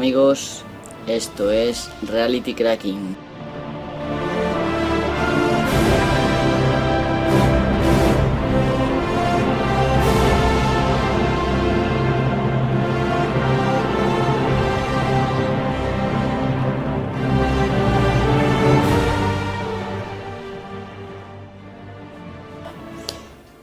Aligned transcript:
Amigos, 0.00 0.62
esto 1.06 1.50
es 1.50 1.90
Reality 2.08 2.54
Cracking. 2.54 3.14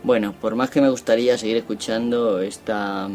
Bueno, 0.04 0.36
por 0.40 0.54
más 0.54 0.70
que 0.70 0.82
me 0.82 0.92
gustaría 0.92 1.36
seguir 1.40 1.58
escuchando 1.58 2.42
esta 2.42 3.10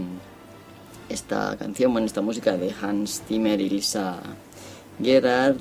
esta 1.08 1.56
canción, 1.56 1.92
bueno, 1.92 2.06
esta 2.06 2.20
música 2.20 2.56
de 2.56 2.74
Hans 2.80 3.22
Zimmer 3.26 3.60
y 3.60 3.68
Lisa 3.68 4.20
Gerard, 5.02 5.56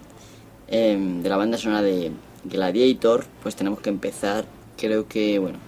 em, 0.67 1.21
de 1.21 1.29
la 1.29 1.37
banda 1.37 1.57
sonora 1.57 1.81
de 1.81 2.11
Gladiator, 2.43 3.25
pues 3.43 3.55
tenemos 3.55 3.81
que 3.81 3.89
empezar. 3.89 4.45
Creo 4.77 5.07
que, 5.07 5.39
bueno, 5.39 5.59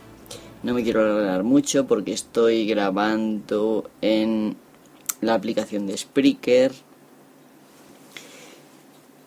no 0.63 0.73
me 0.73 0.83
quiero 0.83 1.01
alargar 1.01 1.44
mucho 1.44 1.85
porque 1.85 2.13
estoy 2.13 2.66
grabando 2.66 3.89
en 4.01 4.55
la 5.21 5.33
aplicación 5.33 5.88
de 5.88 5.97
Spreaker. 5.97 6.71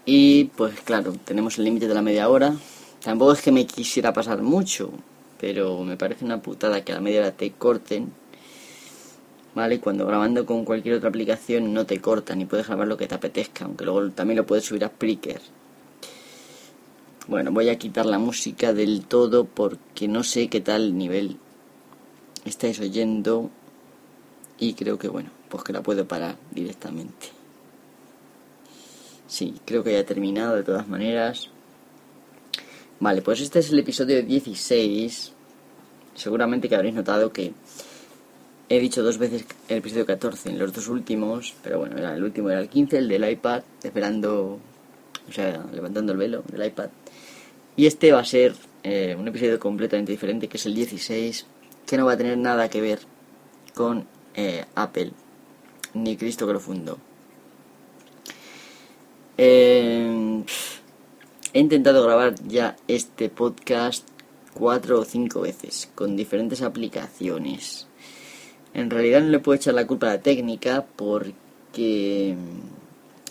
Y 0.05 0.44
pues 0.56 0.80
claro, 0.80 1.14
tenemos 1.24 1.58
el 1.58 1.64
límite 1.64 1.89
de 1.89 1.94
la 1.94 2.02
media 2.02 2.28
hora. 2.28 2.55
Tampoco 3.02 3.33
es 3.33 3.42
que 3.42 3.52
me 3.52 3.67
quisiera 3.67 4.12
pasar 4.12 4.42
mucho, 4.42 4.91
pero 5.39 5.83
me 5.84 5.97
parece 5.97 6.24
una 6.24 6.41
putada 6.41 6.84
que 6.84 6.92
a 6.92 6.97
la 6.97 7.00
media 7.00 7.20
hora 7.20 7.33
te 7.33 7.50
corten 7.52 8.12
¿vale? 9.56 9.80
Cuando 9.80 10.04
grabando 10.06 10.44
con 10.44 10.66
cualquier 10.66 10.96
otra 10.96 11.08
aplicación 11.08 11.72
no 11.72 11.86
te 11.86 11.98
cortan 11.98 12.42
y 12.42 12.44
puedes 12.44 12.66
grabar 12.66 12.86
lo 12.86 12.98
que 12.98 13.08
te 13.08 13.14
apetezca, 13.14 13.64
aunque 13.64 13.86
luego 13.86 14.10
también 14.10 14.36
lo 14.36 14.44
puedes 14.44 14.66
subir 14.66 14.84
a 14.84 14.88
Spreaker. 14.88 15.40
Bueno, 17.26 17.50
voy 17.52 17.70
a 17.70 17.78
quitar 17.78 18.04
la 18.04 18.18
música 18.18 18.74
del 18.74 19.06
todo 19.06 19.46
porque 19.46 20.08
no 20.08 20.22
sé 20.24 20.48
qué 20.48 20.60
tal 20.60 20.98
nivel 20.98 21.38
estáis 22.44 22.78
oyendo 22.80 23.50
y 24.58 24.74
creo 24.74 24.98
que 24.98 25.08
bueno, 25.08 25.30
pues 25.48 25.64
que 25.64 25.72
la 25.72 25.82
puedo 25.82 26.06
parar 26.06 26.36
directamente. 26.50 27.28
Sí, 29.27 29.54
creo 29.64 29.82
que 29.82 29.92
ya 29.92 30.00
he 30.00 30.04
terminado 30.04 30.54
de 30.54 30.64
todas 30.64 30.86
maneras. 30.86 31.48
Vale, 33.00 33.22
pues 33.22 33.40
este 33.40 33.60
es 33.60 33.70
el 33.70 33.78
episodio 33.78 34.22
16. 34.22 35.32
Seguramente 36.14 36.68
que 36.68 36.77
habréis 36.77 36.94
notado 36.94 37.32
que 37.32 37.54
He 38.69 38.81
dicho 38.81 39.05
dos 39.05 39.19
veces 39.19 39.45
el 39.69 39.78
episodio 39.78 40.05
14 40.05 40.48
en 40.48 40.59
los 40.59 40.72
dos 40.72 40.89
últimos, 40.89 41.55
pero 41.62 41.78
bueno, 41.78 41.97
el 41.98 42.25
último 42.25 42.50
era 42.50 42.59
el 42.59 42.69
15, 42.69 42.98
el 42.98 43.08
del 43.08 43.31
iPad, 43.31 43.62
esperando, 43.84 44.58
o 45.28 45.33
sea, 45.33 45.64
levantando 45.73 46.11
el 46.11 46.19
velo 46.19 46.42
del 46.50 46.67
iPad. 46.67 46.89
Y 47.77 47.86
este 47.86 48.11
va 48.11 48.20
a 48.20 48.24
ser 48.24 48.57
eh, 48.83 49.14
un 49.17 49.29
episodio 49.29 49.61
completamente 49.61 50.11
diferente, 50.11 50.48
que 50.48 50.57
es 50.57 50.67
el 50.67 50.74
16, 50.74 51.46
que 51.86 51.96
no 51.96 52.07
va 52.07 52.14
a 52.14 52.17
tener 52.17 52.36
nada 52.39 52.68
que 52.68 52.80
ver 52.80 52.98
con 53.73 54.05
eh, 54.35 54.64
Apple, 54.74 55.13
ni 55.95 56.17
Cristo 56.17 56.45
que 56.45 56.52
lo 56.52 56.58
fundó. 56.58 56.98
Eh, 59.39 60.42
he 61.52 61.61
intentado 61.61 62.02
grabar 62.02 62.35
ya 62.48 62.74
este 62.89 63.29
podcast 63.29 64.08
cuatro 64.55 64.98
o 64.98 65.05
cinco 65.05 65.42
veces, 65.42 65.89
con 65.95 66.17
diferentes 66.17 66.63
aplicaciones 66.63 67.86
en 68.77 68.91
realidad 68.91 69.23
no 69.23 69.31
le 69.31 69.39
puedo 69.39 69.57
echar 69.57 69.73
la 69.73 69.87
culpa 69.87 70.07
a 70.07 70.17
la 70.17 70.20
técnica 70.20 70.85
porque 70.97 72.37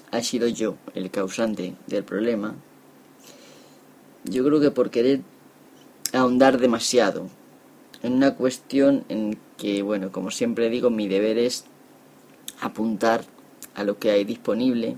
ha 0.10 0.24
sido 0.24 0.48
yo 0.48 0.76
el 0.96 1.12
causante 1.12 1.76
del 1.86 2.04
problema. 2.04 2.56
Yo 4.24 4.44
creo 4.44 4.60
que 4.60 4.72
por 4.72 4.90
querer 4.90 5.22
ahondar 6.14 6.58
demasiado 6.58 7.28
en 8.02 8.14
una 8.14 8.34
cuestión 8.34 9.06
en 9.08 9.38
que, 9.56 9.84
bueno, 9.84 10.12
como 10.12 10.32
siempre 10.32 10.72
digo, 10.72 10.90
mi 10.90 11.08
deber 11.08 11.38
es 11.38 11.66
apuntar 12.60 13.24
a 13.76 13.84
lo 13.84 14.00
que 14.00 14.10
hay 14.10 14.24
disponible. 14.24 14.96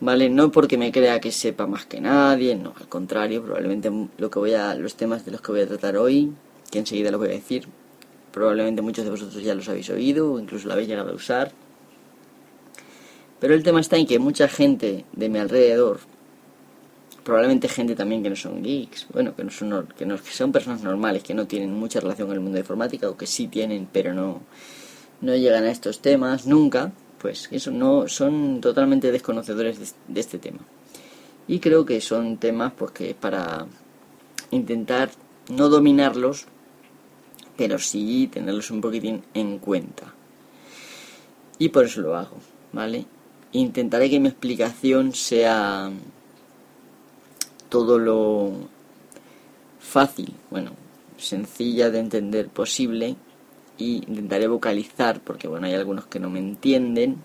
Vale, 0.00 0.28
no 0.28 0.50
porque 0.50 0.76
me 0.76 0.90
crea 0.90 1.20
que 1.20 1.30
sepa 1.30 1.68
más 1.68 1.86
que 1.86 2.00
nadie, 2.00 2.56
no, 2.56 2.74
al 2.80 2.88
contrario, 2.88 3.44
probablemente 3.44 3.92
lo 4.16 4.28
que 4.28 4.38
voy 4.40 4.54
a 4.54 4.74
los 4.74 4.96
temas 4.96 5.24
de 5.24 5.30
los 5.30 5.40
que 5.40 5.52
voy 5.52 5.60
a 5.60 5.68
tratar 5.68 5.96
hoy, 5.96 6.32
que 6.72 6.80
enseguida 6.80 7.12
lo 7.12 7.18
voy 7.18 7.28
a 7.28 7.32
decir, 7.32 7.68
Probablemente 8.32 8.82
muchos 8.82 9.04
de 9.04 9.10
vosotros 9.10 9.42
ya 9.42 9.54
los 9.54 9.68
habéis 9.68 9.90
oído 9.90 10.32
o 10.32 10.38
incluso 10.38 10.66
lo 10.66 10.74
habéis 10.74 10.88
llegado 10.88 11.10
a 11.10 11.14
usar. 11.14 11.52
Pero 13.40 13.54
el 13.54 13.62
tema 13.62 13.80
está 13.80 13.96
en 13.96 14.06
que 14.06 14.18
mucha 14.18 14.48
gente 14.48 15.04
de 15.12 15.28
mi 15.28 15.38
alrededor, 15.38 16.00
probablemente 17.22 17.68
gente 17.68 17.94
también 17.94 18.22
que 18.22 18.30
no 18.30 18.36
son 18.36 18.62
geeks, 18.62 19.06
bueno, 19.12 19.34
que 19.36 19.44
no 19.44 19.50
son, 19.50 19.88
que, 19.96 20.06
no, 20.06 20.18
son 20.18 20.50
personas 20.50 20.82
normales, 20.82 21.22
que 21.22 21.34
no 21.34 21.46
tienen 21.46 21.72
mucha 21.72 22.00
relación 22.00 22.28
con 22.28 22.36
el 22.36 22.40
mundo 22.40 22.56
de 22.56 22.60
informática 22.60 23.08
o 23.08 23.16
que 23.16 23.26
sí 23.26 23.46
tienen, 23.46 23.88
pero 23.92 24.12
no, 24.12 24.40
no 25.20 25.36
llegan 25.36 25.64
a 25.64 25.70
estos 25.70 26.00
temas 26.00 26.46
nunca, 26.46 26.92
pues 27.18 27.48
eso 27.52 27.70
no 27.70 28.08
son 28.08 28.60
totalmente 28.60 29.12
desconocedores 29.12 29.78
de, 29.78 29.86
de 30.08 30.20
este 30.20 30.38
tema. 30.38 30.60
Y 31.46 31.60
creo 31.60 31.86
que 31.86 32.00
son 32.00 32.38
temas 32.38 32.72
pues 32.76 32.90
que 32.90 33.14
para 33.14 33.66
intentar 34.50 35.10
no 35.48 35.68
dominarlos, 35.68 36.46
pero 37.58 37.80
sí 37.80 38.30
tenerlos 38.32 38.70
un 38.70 38.80
poquitín 38.80 39.24
en 39.34 39.58
cuenta. 39.58 40.14
Y 41.58 41.70
por 41.70 41.86
eso 41.86 42.00
lo 42.00 42.16
hago, 42.16 42.36
¿vale? 42.72 43.04
Intentaré 43.50 44.08
que 44.08 44.20
mi 44.20 44.28
explicación 44.28 45.12
sea 45.12 45.90
todo 47.68 47.98
lo 47.98 48.52
fácil, 49.80 50.32
bueno, 50.50 50.70
sencilla 51.16 51.90
de 51.90 51.98
entender 51.98 52.48
posible 52.48 53.16
y 53.76 53.96
intentaré 54.08 54.46
vocalizar 54.46 55.20
porque 55.20 55.48
bueno, 55.48 55.66
hay 55.66 55.74
algunos 55.74 56.06
que 56.06 56.20
no 56.20 56.30
me 56.30 56.38
entienden. 56.38 57.16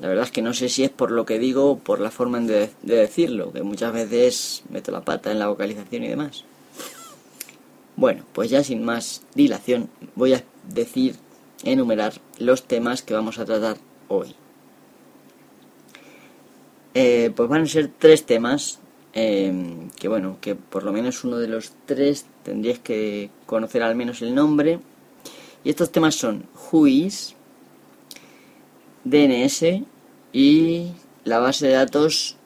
La 0.00 0.08
verdad 0.08 0.24
es 0.24 0.32
que 0.32 0.42
no 0.42 0.52
sé 0.52 0.68
si 0.68 0.82
es 0.82 0.90
por 0.90 1.12
lo 1.12 1.24
que 1.24 1.38
digo 1.38 1.70
o 1.70 1.78
por 1.78 2.00
la 2.00 2.10
forma 2.10 2.40
de, 2.40 2.70
de 2.82 2.96
decirlo, 2.96 3.52
que 3.52 3.62
muchas 3.62 3.92
veces 3.92 4.64
meto 4.68 4.90
la 4.90 5.02
pata 5.02 5.30
en 5.30 5.38
la 5.38 5.46
vocalización 5.46 6.02
y 6.02 6.08
demás. 6.08 6.44
Bueno, 8.00 8.24
pues 8.32 8.48
ya 8.48 8.64
sin 8.64 8.82
más 8.82 9.20
dilación 9.34 9.90
voy 10.14 10.32
a 10.32 10.42
decir, 10.66 11.16
enumerar 11.64 12.14
los 12.38 12.62
temas 12.62 13.02
que 13.02 13.12
vamos 13.12 13.38
a 13.38 13.44
tratar 13.44 13.76
hoy. 14.08 14.34
Eh, 16.94 17.30
pues 17.36 17.46
van 17.50 17.60
a 17.60 17.66
ser 17.66 17.90
tres 17.98 18.24
temas 18.24 18.80
em, 19.12 19.90
que 19.90 20.08
bueno, 20.08 20.38
que 20.40 20.54
por 20.54 20.82
lo 20.84 20.94
menos 20.94 21.24
uno 21.24 21.36
de 21.36 21.48
los 21.48 21.72
tres 21.84 22.24
tendríais 22.42 22.78
que 22.78 23.28
conocer 23.44 23.82
al 23.82 23.96
menos 23.96 24.22
el 24.22 24.34
nombre. 24.34 24.80
Y 25.62 25.68
estos 25.68 25.92
temas 25.92 26.14
son 26.14 26.46
WHOIS, 26.72 27.36
DNS 29.04 29.82
y 30.32 30.92
la 31.24 31.38
base 31.38 31.66
de 31.66 31.74
datos 31.74 32.38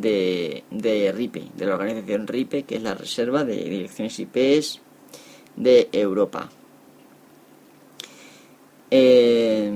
de, 0.00 0.64
de 0.70 1.12
RIPE, 1.12 1.48
de 1.56 1.66
la 1.66 1.74
organización 1.74 2.26
RIPE, 2.26 2.64
que 2.64 2.76
es 2.76 2.82
la 2.82 2.94
Reserva 2.94 3.44
de 3.44 3.56
Direcciones 3.56 4.18
IPs 4.18 4.80
de 5.56 5.88
Europa. 5.92 6.48
Eh, 8.90 9.70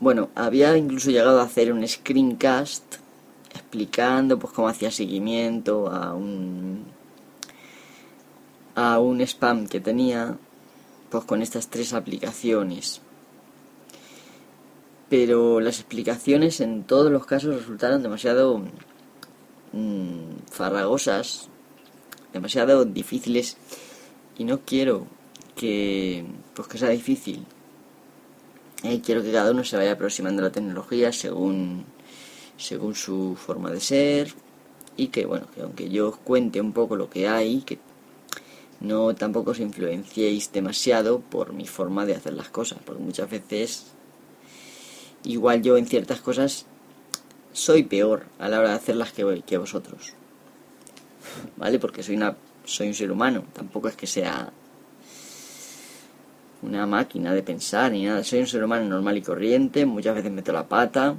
bueno, 0.00 0.30
había 0.34 0.76
incluso 0.76 1.10
llegado 1.10 1.40
a 1.40 1.44
hacer 1.44 1.72
un 1.72 1.86
screencast 1.86 2.96
explicando 3.50 4.38
pues 4.38 4.52
cómo 4.52 4.68
hacía 4.68 4.90
seguimiento 4.90 5.88
a 5.88 6.14
un 6.14 6.84
a 8.74 8.98
un 8.98 9.20
spam 9.20 9.68
que 9.68 9.78
tenía 9.78 10.36
pues 11.08 11.24
con 11.24 11.42
estas 11.42 11.70
tres 11.70 11.92
aplicaciones 11.92 13.00
pero 15.08 15.60
las 15.60 15.78
explicaciones 15.78 16.60
en 16.60 16.82
todos 16.82 17.12
los 17.12 17.24
casos 17.24 17.54
resultaron 17.54 18.02
demasiado 18.02 18.62
Mm, 19.74 20.46
farragosas, 20.52 21.48
demasiado 22.32 22.84
difíciles 22.84 23.56
y 24.38 24.44
no 24.44 24.60
quiero 24.60 25.08
que 25.56 26.24
pues 26.54 26.68
que 26.68 26.78
sea 26.78 26.90
difícil. 26.90 27.44
Eh, 28.84 29.00
quiero 29.04 29.24
que 29.24 29.32
cada 29.32 29.50
uno 29.50 29.64
se 29.64 29.76
vaya 29.76 29.92
aproximando 29.92 30.42
a 30.42 30.44
la 30.44 30.52
tecnología 30.52 31.10
según 31.12 31.86
según 32.56 32.94
su 32.94 33.34
forma 33.34 33.72
de 33.72 33.80
ser 33.80 34.32
y 34.96 35.08
que 35.08 35.26
bueno, 35.26 35.48
que 35.52 35.62
aunque 35.62 35.88
yo 35.90 36.10
os 36.10 36.18
cuente 36.18 36.60
un 36.60 36.72
poco 36.72 36.94
lo 36.94 37.10
que 37.10 37.26
hay, 37.26 37.62
que 37.62 37.80
no 38.78 39.12
tampoco 39.16 39.50
os 39.52 39.58
influenciéis 39.58 40.52
demasiado 40.52 41.18
por 41.18 41.52
mi 41.52 41.66
forma 41.66 42.06
de 42.06 42.14
hacer 42.14 42.34
las 42.34 42.48
cosas, 42.48 42.78
porque 42.84 43.02
muchas 43.02 43.28
veces 43.28 43.86
igual 45.24 45.62
yo 45.62 45.76
en 45.76 45.86
ciertas 45.86 46.20
cosas 46.20 46.66
soy 47.54 47.84
peor 47.84 48.26
a 48.38 48.48
la 48.50 48.58
hora 48.58 48.70
de 48.70 48.74
hacerlas 48.74 49.12
que, 49.12 49.42
que 49.46 49.56
vosotros. 49.56 50.12
¿Vale? 51.56 51.78
Porque 51.78 52.02
soy, 52.02 52.16
una, 52.16 52.36
soy 52.64 52.88
un 52.88 52.94
ser 52.94 53.10
humano, 53.10 53.44
tampoco 53.54 53.88
es 53.88 53.96
que 53.96 54.06
sea 54.06 54.52
una 56.60 56.86
máquina 56.86 57.32
de 57.32 57.42
pensar 57.42 57.92
ni 57.92 58.04
nada. 58.04 58.22
Soy 58.24 58.40
un 58.40 58.46
ser 58.46 58.62
humano 58.62 58.84
normal 58.86 59.16
y 59.16 59.22
corriente, 59.22 59.86
muchas 59.86 60.14
veces 60.16 60.32
meto 60.32 60.52
la 60.52 60.68
pata, 60.68 61.14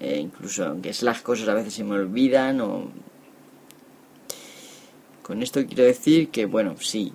eh, 0.00 0.18
incluso 0.18 0.64
aunque 0.64 0.90
es 0.90 1.02
las 1.02 1.20
cosas 1.20 1.48
a 1.48 1.54
veces 1.54 1.74
se 1.74 1.84
me 1.84 1.94
olvidan 1.94 2.60
o... 2.60 2.90
Con 5.22 5.42
esto 5.44 5.64
quiero 5.64 5.84
decir 5.84 6.30
que, 6.30 6.46
bueno, 6.46 6.74
sí, 6.80 7.12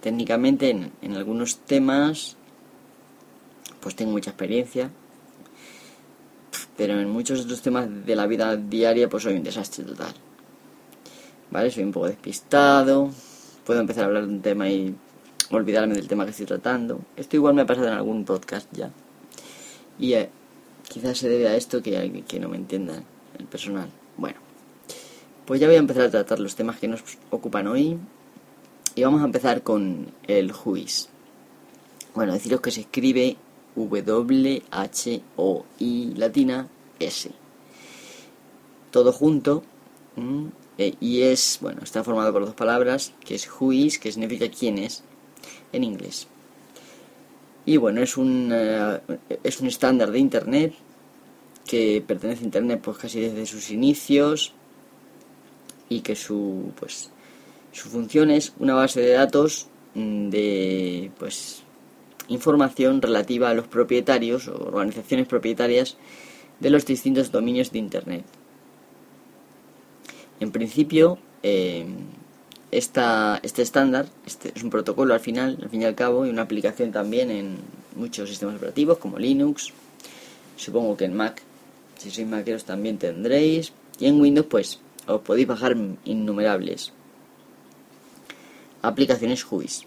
técnicamente 0.00 0.70
en, 0.70 0.92
en 1.02 1.16
algunos 1.16 1.58
temas 1.58 2.36
pues 3.80 3.94
tengo 3.94 4.12
mucha 4.12 4.30
experiencia, 4.30 4.90
pero 6.76 7.00
en 7.00 7.10
muchos 7.10 7.40
otros 7.40 7.62
temas 7.62 7.88
de 8.04 8.16
la 8.16 8.26
vida 8.26 8.56
diaria 8.56 9.08
pues 9.08 9.22
soy 9.22 9.34
un 9.34 9.42
desastre 9.42 9.84
total. 9.84 10.12
¿Vale? 11.50 11.70
Soy 11.70 11.84
un 11.84 11.92
poco 11.92 12.08
despistado, 12.08 13.10
puedo 13.64 13.80
empezar 13.80 14.04
a 14.04 14.06
hablar 14.06 14.26
de 14.26 14.32
un 14.32 14.42
tema 14.42 14.68
y 14.68 14.94
olvidarme 15.50 15.94
del 15.94 16.08
tema 16.08 16.24
que 16.24 16.30
estoy 16.30 16.46
tratando. 16.46 17.00
Esto 17.16 17.36
igual 17.36 17.54
me 17.54 17.62
ha 17.62 17.66
pasado 17.66 17.88
en 17.88 17.94
algún 17.94 18.24
podcast 18.24 18.68
ya. 18.72 18.90
Y 19.98 20.14
eh, 20.14 20.28
quizás 20.88 21.18
se 21.18 21.28
debe 21.28 21.48
a 21.48 21.56
esto 21.56 21.82
que, 21.82 22.24
que 22.26 22.40
no 22.40 22.48
me 22.48 22.56
entiendan 22.56 23.04
el 23.38 23.46
personal. 23.46 23.88
Bueno, 24.16 24.38
pues 25.46 25.60
ya 25.60 25.66
voy 25.66 25.76
a 25.76 25.80
empezar 25.80 26.04
a 26.04 26.10
tratar 26.10 26.40
los 26.40 26.56
temas 26.56 26.78
que 26.78 26.88
nos 26.88 27.02
ocupan 27.30 27.68
hoy. 27.68 27.98
Y 28.94 29.04
vamos 29.04 29.20
a 29.20 29.26
empezar 29.26 29.62
con 29.62 30.12
el 30.26 30.52
juiz. 30.52 31.08
Bueno, 32.14 32.32
deciros 32.32 32.60
que 32.62 32.70
se 32.70 32.80
escribe 32.80 33.36
W-H-O-I 33.76 34.64
latina 36.16 36.68
S. 36.98 37.30
Todo 38.90 39.12
junto. 39.12 39.62
Eh, 40.78 40.94
y 41.00 41.22
es, 41.22 41.58
bueno, 41.60 41.82
está 41.82 42.02
formado 42.02 42.32
por 42.32 42.44
dos 42.46 42.54
palabras, 42.54 43.12
que 43.24 43.34
es 43.34 43.48
who 43.48 43.70
que 44.00 44.10
significa 44.12 44.48
quién 44.48 44.78
es, 44.78 45.04
en 45.72 45.84
inglés. 45.84 46.26
Y 47.64 47.76
bueno, 47.76 48.02
es 48.02 48.16
un, 48.16 48.50
eh, 48.52 49.00
es 49.42 49.60
un 49.60 49.66
estándar 49.66 50.10
de 50.10 50.18
Internet 50.18 50.74
que 51.66 52.02
pertenece 52.06 52.42
a 52.42 52.46
Internet 52.46 52.80
pues 52.82 52.96
casi 52.98 53.20
desde 53.20 53.44
sus 53.44 53.70
inicios 53.70 54.54
y 55.88 56.00
que 56.00 56.14
su, 56.14 56.72
pues, 56.78 57.10
su 57.72 57.88
función 57.88 58.30
es 58.30 58.52
una 58.58 58.74
base 58.74 59.00
de 59.00 59.12
datos 59.12 59.66
mm, 59.94 60.28
de 60.28 61.10
pues 61.18 61.62
información 62.28 63.02
relativa 63.02 63.50
a 63.50 63.54
los 63.54 63.66
propietarios 63.66 64.48
o 64.48 64.54
organizaciones 64.54 65.26
propietarias 65.26 65.96
de 66.60 66.70
los 66.70 66.86
distintos 66.86 67.30
dominios 67.30 67.70
de 67.72 67.78
Internet. 67.78 68.24
En 70.40 70.50
principio, 70.50 71.18
eh, 71.42 71.86
este 72.70 73.62
estándar 73.62 74.06
este 74.26 74.52
es 74.54 74.62
un 74.62 74.70
protocolo 74.70 75.14
al 75.14 75.20
final, 75.20 75.58
al 75.62 75.70
fin 75.70 75.82
y 75.82 75.84
al 75.84 75.94
cabo, 75.94 76.26
y 76.26 76.30
una 76.30 76.42
aplicación 76.42 76.92
también 76.92 77.30
en 77.30 77.56
muchos 77.94 78.28
sistemas 78.28 78.56
operativos 78.56 78.98
como 78.98 79.18
Linux, 79.18 79.72
supongo 80.56 80.96
que 80.96 81.04
en 81.04 81.14
Mac, 81.14 81.42
si 81.96 82.10
sois 82.10 82.26
maqueros 82.26 82.64
también 82.64 82.98
tendréis, 82.98 83.72
y 83.98 84.06
en 84.06 84.20
Windows 84.20 84.46
pues 84.48 84.80
os 85.06 85.20
podéis 85.22 85.46
bajar 85.46 85.76
innumerables 86.04 86.92
aplicaciones 88.82 89.44
WHOIS 89.44 89.86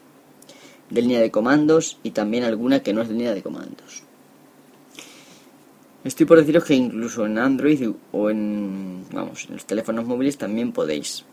de 0.90 1.02
línea 1.02 1.20
de 1.20 1.32
comandos 1.32 1.98
y 2.04 2.12
también 2.12 2.44
alguna 2.44 2.82
que 2.82 2.94
no 2.94 3.02
es 3.02 3.08
de 3.08 3.14
línea 3.14 3.34
de 3.34 3.44
comandos. 3.44 4.04
Estoy 6.04 6.26
por 6.26 6.40
deciros 6.40 6.64
que 6.64 6.76
incluso 6.76 7.26
en 7.26 7.38
Android 7.38 7.92
o 8.12 8.30
en, 8.30 9.06
vamos, 9.12 9.46
en 9.48 9.56
los 9.56 9.66
teléfonos 9.66 10.06
móviles 10.06 10.38
también 10.38 10.72
podéis 10.72 11.26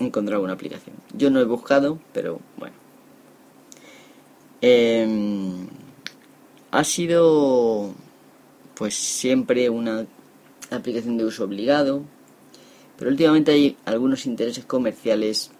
encontrar 0.00 0.34
alguna 0.34 0.54
aplicación. 0.54 0.96
Yo 1.14 1.30
no 1.30 1.40
he 1.40 1.44
buscado, 1.44 1.98
pero 2.12 2.40
bueno. 2.56 2.74
Em, 4.60 5.68
ha 6.72 6.82
sido 6.82 7.94
pues 8.74 8.94
siempre 8.94 9.70
una 9.70 10.04
aplicación 10.70 11.16
de 11.16 11.24
uso 11.24 11.44
obligado, 11.44 12.02
pero 12.96 13.10
últimamente 13.10 13.52
hay 13.52 13.76
algunos 13.84 14.26
intereses 14.26 14.64
comerciales 14.64 15.52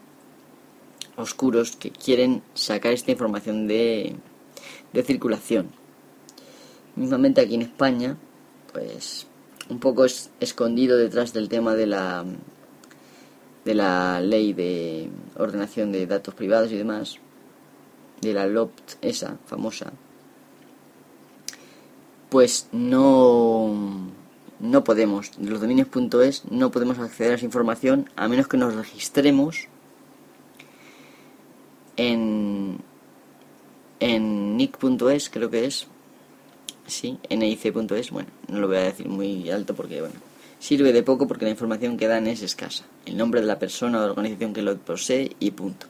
oscuros 1.19 1.77
que 1.77 1.91
quieren 1.91 2.43
sacar 2.55 2.93
esta 2.93 3.11
información 3.11 3.67
de, 3.67 4.17
de 4.93 5.03
circulación. 5.03 5.71
Mismamente 6.97 7.41
aquí 7.41 7.55
en 7.55 7.63
España, 7.63 8.17
pues 8.73 9.27
un 9.69 9.79
poco 9.79 10.05
es 10.05 10.31
escondido 10.41 10.97
detrás 10.97 11.33
del 11.33 11.49
tema 11.49 11.75
de 11.75 11.87
la 11.87 12.25
de 13.65 13.75
la 13.75 14.21
ley 14.23 14.55
de 14.55 15.11
ordenación 15.37 15.93
de 15.93 16.07
datos 16.07 16.33
privados 16.35 16.73
y 16.73 16.77
demás, 16.77 17.19
de 18.23 18.33
la 18.33 18.47
LOPT 18.47 18.95
esa 19.03 19.37
famosa, 19.45 19.93
pues 22.31 22.69
no 22.73 24.09
no 24.61 24.85
podemos, 24.85 25.33
de 25.37 25.51
los 25.51 25.61
dominios.es 25.61 26.45
no 26.51 26.71
podemos 26.71 26.99
acceder 26.99 27.33
a 27.33 27.35
esa 27.37 27.45
información 27.45 28.11
a 28.17 28.27
menos 28.27 28.49
que 28.49 28.57
nos 28.57 28.75
registremos 28.75 29.69
en, 31.99 32.79
en 34.01 34.57
nick.es, 34.57 35.29
creo 35.29 35.51
que 35.51 35.67
es. 35.67 35.87
Sí, 36.87 37.19
nic.es. 37.29 38.11
Bueno, 38.11 38.31
no 38.49 38.61
lo 38.61 38.69
voy 38.69 38.79
a 38.79 38.85
decir 38.85 39.09
muy 39.09 39.51
alto 39.51 39.75
porque, 39.75 40.01
bueno, 40.01 40.15
sirve 40.59 40.95
de 40.95 41.03
poco 41.03 41.27
porque 41.27 41.45
la 41.45 41.51
información 41.51 41.99
que 41.99 42.09
dan 42.09 42.27
es 42.27 42.43
escasa. 42.43 42.85
El 43.05 43.19
nombre 43.19 43.43
de 43.43 43.47
la 43.47 43.59
persona 43.59 44.01
o 44.01 44.05
organización 44.05 44.55
que 44.55 44.63
lo 44.63 44.79
posee 44.79 45.37
y 45.39 45.51
punto. 45.51 45.87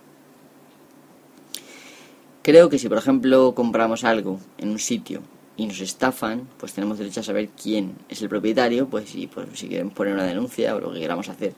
Creo 2.42 2.68
que 2.70 2.78
si, 2.78 2.88
por 2.88 2.98
ejemplo, 2.98 3.54
compramos 3.54 4.04
algo 4.04 4.40
en 4.56 4.70
un 4.70 4.78
sitio 4.78 5.20
y 5.58 5.66
nos 5.66 5.80
estafan, 5.80 6.48
pues 6.56 6.72
tenemos 6.72 6.96
derecho 6.96 7.20
a 7.20 7.22
saber 7.22 7.50
quién 7.50 7.96
es 8.08 8.22
el 8.22 8.30
propietario, 8.30 8.88
pues 8.88 9.10
si, 9.10 9.26
pues, 9.26 9.46
si 9.52 9.68
quieren 9.68 9.90
poner 9.90 10.14
una 10.14 10.24
denuncia 10.24 10.74
o 10.74 10.80
lo 10.80 10.92
que 10.92 11.00
queramos 11.00 11.28
hacer. 11.28 11.52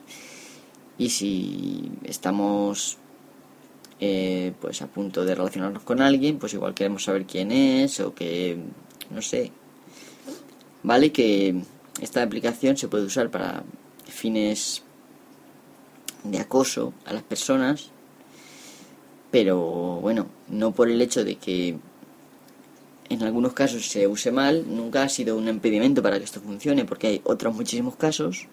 Y 0.97 1.09
si 1.09 1.89
estamos 2.03 2.97
eh, 4.03 4.53
pues 4.59 4.81
a 4.81 4.87
punto 4.87 5.23
de 5.23 5.35
relacionarnos 5.35 5.83
con 5.83 6.01
alguien, 6.01 6.39
pues 6.39 6.55
igual 6.55 6.73
queremos 6.73 7.03
saber 7.03 7.25
quién 7.25 7.51
es 7.51 7.99
o 7.99 8.15
que, 8.15 8.57
no 9.11 9.21
sé, 9.21 9.51
vale 10.81 11.11
que 11.11 11.61
esta 12.01 12.23
aplicación 12.23 12.77
se 12.77 12.87
puede 12.87 13.05
usar 13.05 13.29
para 13.29 13.63
fines 14.05 14.81
de 16.23 16.39
acoso 16.39 16.95
a 17.05 17.13
las 17.13 17.21
personas, 17.21 17.91
pero 19.29 19.59
bueno, 20.01 20.25
no 20.47 20.71
por 20.71 20.89
el 20.89 20.99
hecho 20.99 21.23
de 21.23 21.35
que 21.35 21.77
en 23.09 23.21
algunos 23.21 23.53
casos 23.53 23.85
se 23.85 24.07
use 24.07 24.31
mal, 24.31 24.65
nunca 24.67 25.03
ha 25.03 25.09
sido 25.09 25.37
un 25.37 25.47
impedimento 25.47 26.01
para 26.01 26.17
que 26.17 26.25
esto 26.25 26.41
funcione, 26.41 26.85
porque 26.85 27.05
hay 27.05 27.21
otros 27.23 27.53
muchísimos 27.53 27.97
casos, 27.97 28.47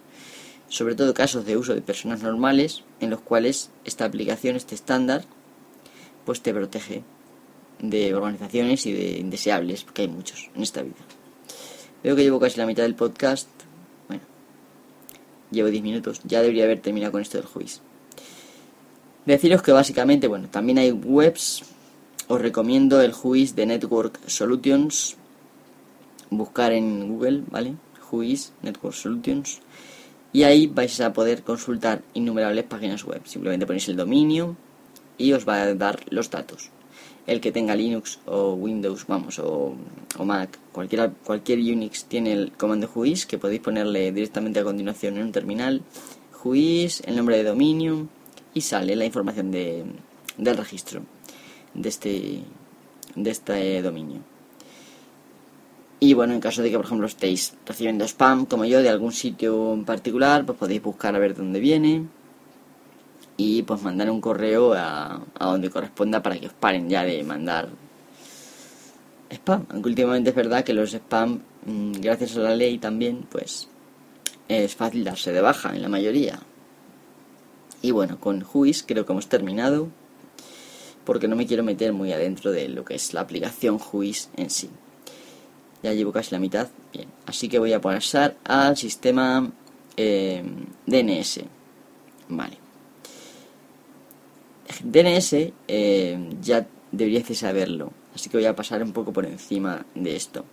sobre 0.68 0.94
todo 0.94 1.14
casos 1.14 1.46
de 1.46 1.56
uso 1.56 1.74
de 1.74 1.80
personas 1.80 2.22
normales, 2.22 2.82
en 3.00 3.08
los 3.08 3.22
cuales 3.22 3.70
esta 3.86 4.04
aplicación, 4.04 4.54
este 4.54 4.74
estándar, 4.74 5.24
pues 6.28 6.42
te 6.42 6.52
protege 6.52 7.02
de 7.80 8.14
organizaciones 8.14 8.84
y 8.84 8.92
de 8.92 9.18
indeseables, 9.18 9.84
porque 9.84 10.02
hay 10.02 10.08
muchos 10.08 10.50
en 10.54 10.62
esta 10.62 10.82
vida. 10.82 10.98
Veo 12.04 12.14
que 12.14 12.22
llevo 12.22 12.38
casi 12.38 12.58
la 12.58 12.66
mitad 12.66 12.82
del 12.82 12.94
podcast. 12.94 13.48
Bueno, 14.08 14.22
llevo 15.50 15.70
10 15.70 15.82
minutos. 15.82 16.20
Ya 16.24 16.42
debería 16.42 16.64
haber 16.64 16.82
terminado 16.82 17.12
con 17.12 17.22
esto 17.22 17.38
del 17.38 17.46
juicio. 17.46 17.80
Deciros 19.24 19.62
que 19.62 19.72
básicamente, 19.72 20.28
bueno, 20.28 20.48
también 20.50 20.76
hay 20.76 20.92
webs. 20.92 21.62
Os 22.26 22.42
recomiendo 22.42 23.00
el 23.00 23.14
juiz 23.14 23.54
de 23.54 23.64
Network 23.64 24.20
Solutions. 24.26 25.16
Buscar 26.28 26.72
en 26.72 27.08
Google, 27.08 27.44
¿vale? 27.50 27.76
Juiz 28.02 28.52
Network 28.60 28.94
Solutions. 28.94 29.60
Y 30.34 30.42
ahí 30.42 30.66
vais 30.66 31.00
a 31.00 31.10
poder 31.14 31.42
consultar 31.42 32.02
innumerables 32.12 32.64
páginas 32.64 33.02
web. 33.06 33.22
Simplemente 33.24 33.64
ponéis 33.64 33.88
el 33.88 33.96
dominio 33.96 34.67
y 35.18 35.32
os 35.32 35.46
va 35.46 35.62
a 35.62 35.74
dar 35.74 36.00
los 36.10 36.30
datos. 36.30 36.70
El 37.26 37.42
que 37.42 37.52
tenga 37.52 37.76
Linux 37.76 38.20
o 38.24 38.54
Windows, 38.54 39.06
vamos, 39.06 39.38
o, 39.38 39.76
Mac, 40.24 40.58
cualquier 40.72 41.58
Unix 41.58 42.04
tiene 42.04 42.32
el 42.32 42.52
comando 42.52 42.86
juiz 42.86 43.26
que 43.26 43.36
podéis 43.36 43.60
ponerle 43.60 44.12
directamente 44.12 44.60
a 44.60 44.64
continuación 44.64 45.18
en 45.18 45.24
un 45.24 45.32
terminal. 45.32 45.82
Juiz, 46.32 47.02
el 47.04 47.16
nombre 47.16 47.36
de 47.36 47.44
dominio 47.44 48.08
y 48.54 48.62
sale 48.62 48.96
la 48.96 49.04
información 49.04 49.50
de, 49.50 49.84
del 50.38 50.56
registro 50.56 51.02
de 51.74 51.88
este, 51.88 52.40
de 53.14 53.30
este 53.30 53.82
dominio. 53.82 54.20
Y 56.00 56.14
bueno, 56.14 56.32
en 56.32 56.40
caso 56.40 56.62
de 56.62 56.70
que, 56.70 56.76
por 56.76 56.86
ejemplo, 56.86 57.08
estéis 57.08 57.54
recibiendo 57.66 58.04
spam, 58.06 58.46
como 58.46 58.64
yo, 58.64 58.80
de 58.82 58.88
algún 58.88 59.12
sitio 59.12 59.74
en 59.74 59.84
particular, 59.84 60.46
pues 60.46 60.56
podéis 60.56 60.80
buscar 60.80 61.14
a 61.14 61.18
ver 61.18 61.34
dónde 61.34 61.58
viene 61.58 62.06
y 63.38 63.62
pues 63.62 63.80
mandar 63.82 64.10
un 64.10 64.20
correo 64.20 64.74
a, 64.74 65.22
a 65.38 65.46
donde 65.46 65.70
corresponda 65.70 66.22
para 66.22 66.38
que 66.38 66.48
os 66.48 66.52
paren 66.52 66.90
ya 66.90 67.04
de 67.04 67.22
mandar 67.22 67.70
spam. 69.30 69.64
Aunque 69.70 69.88
últimamente 69.88 70.30
es 70.30 70.36
verdad 70.36 70.64
que 70.64 70.74
los 70.74 70.92
spam, 70.92 71.40
mm, 71.64 71.92
gracias 72.00 72.36
a 72.36 72.40
la 72.40 72.54
ley 72.54 72.78
también, 72.78 73.26
pues 73.30 73.68
es 74.48 74.74
fácil 74.74 75.04
darse 75.04 75.32
de 75.32 75.40
baja 75.40 75.74
en 75.74 75.82
la 75.82 75.88
mayoría. 75.88 76.40
Y 77.80 77.92
bueno, 77.92 78.18
con 78.18 78.40
Juiz 78.42 78.82
creo 78.86 79.06
que 79.06 79.12
hemos 79.12 79.28
terminado. 79.28 79.88
porque 81.04 81.26
no 81.26 81.36
me 81.36 81.46
quiero 81.46 81.62
meter 81.64 81.94
muy 81.94 82.12
adentro 82.12 82.52
de 82.52 82.68
lo 82.68 82.84
que 82.84 82.94
es 82.94 83.14
la 83.14 83.22
aplicación 83.22 83.78
Juice 83.78 84.28
en 84.36 84.50
sí. 84.50 84.68
Ya 85.82 85.94
llevo 85.94 86.12
casi 86.12 86.32
la 86.32 86.38
mitad. 86.38 86.68
Bien, 86.92 87.08
así 87.24 87.48
que 87.48 87.58
voy 87.58 87.72
a 87.72 87.80
pasar 87.80 88.36
al 88.44 88.76
sistema 88.76 89.50
eh, 89.96 90.44
DNS. 90.86 91.40
Vale. 92.28 92.67
DNS 94.82 95.52
eh, 95.68 96.30
ya 96.40 96.66
deberíais 96.92 97.38
saberlo, 97.38 97.92
así 98.14 98.30
que 98.30 98.36
voy 98.36 98.46
a 98.46 98.56
pasar 98.56 98.82
un 98.82 98.92
poco 98.92 99.12
por 99.12 99.26
encima 99.26 99.84
de 99.94 100.16
esto. 100.16 100.44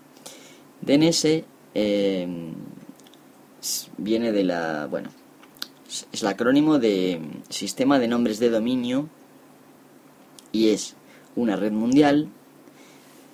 DNS 0.81 1.43
eh, 1.73 2.27
viene 3.97 4.31
de 4.31 4.43
la, 4.43 4.87
bueno, 4.87 5.09
es 6.11 6.21
el 6.21 6.27
acrónimo 6.27 6.79
de 6.79 7.21
Sistema 7.49 7.99
de 7.99 8.07
Nombres 8.07 8.39
de 8.39 8.49
Dominio 8.49 9.09
y 10.51 10.69
es 10.69 10.95
una 11.35 11.55
red 11.55 11.71
mundial 11.71 12.29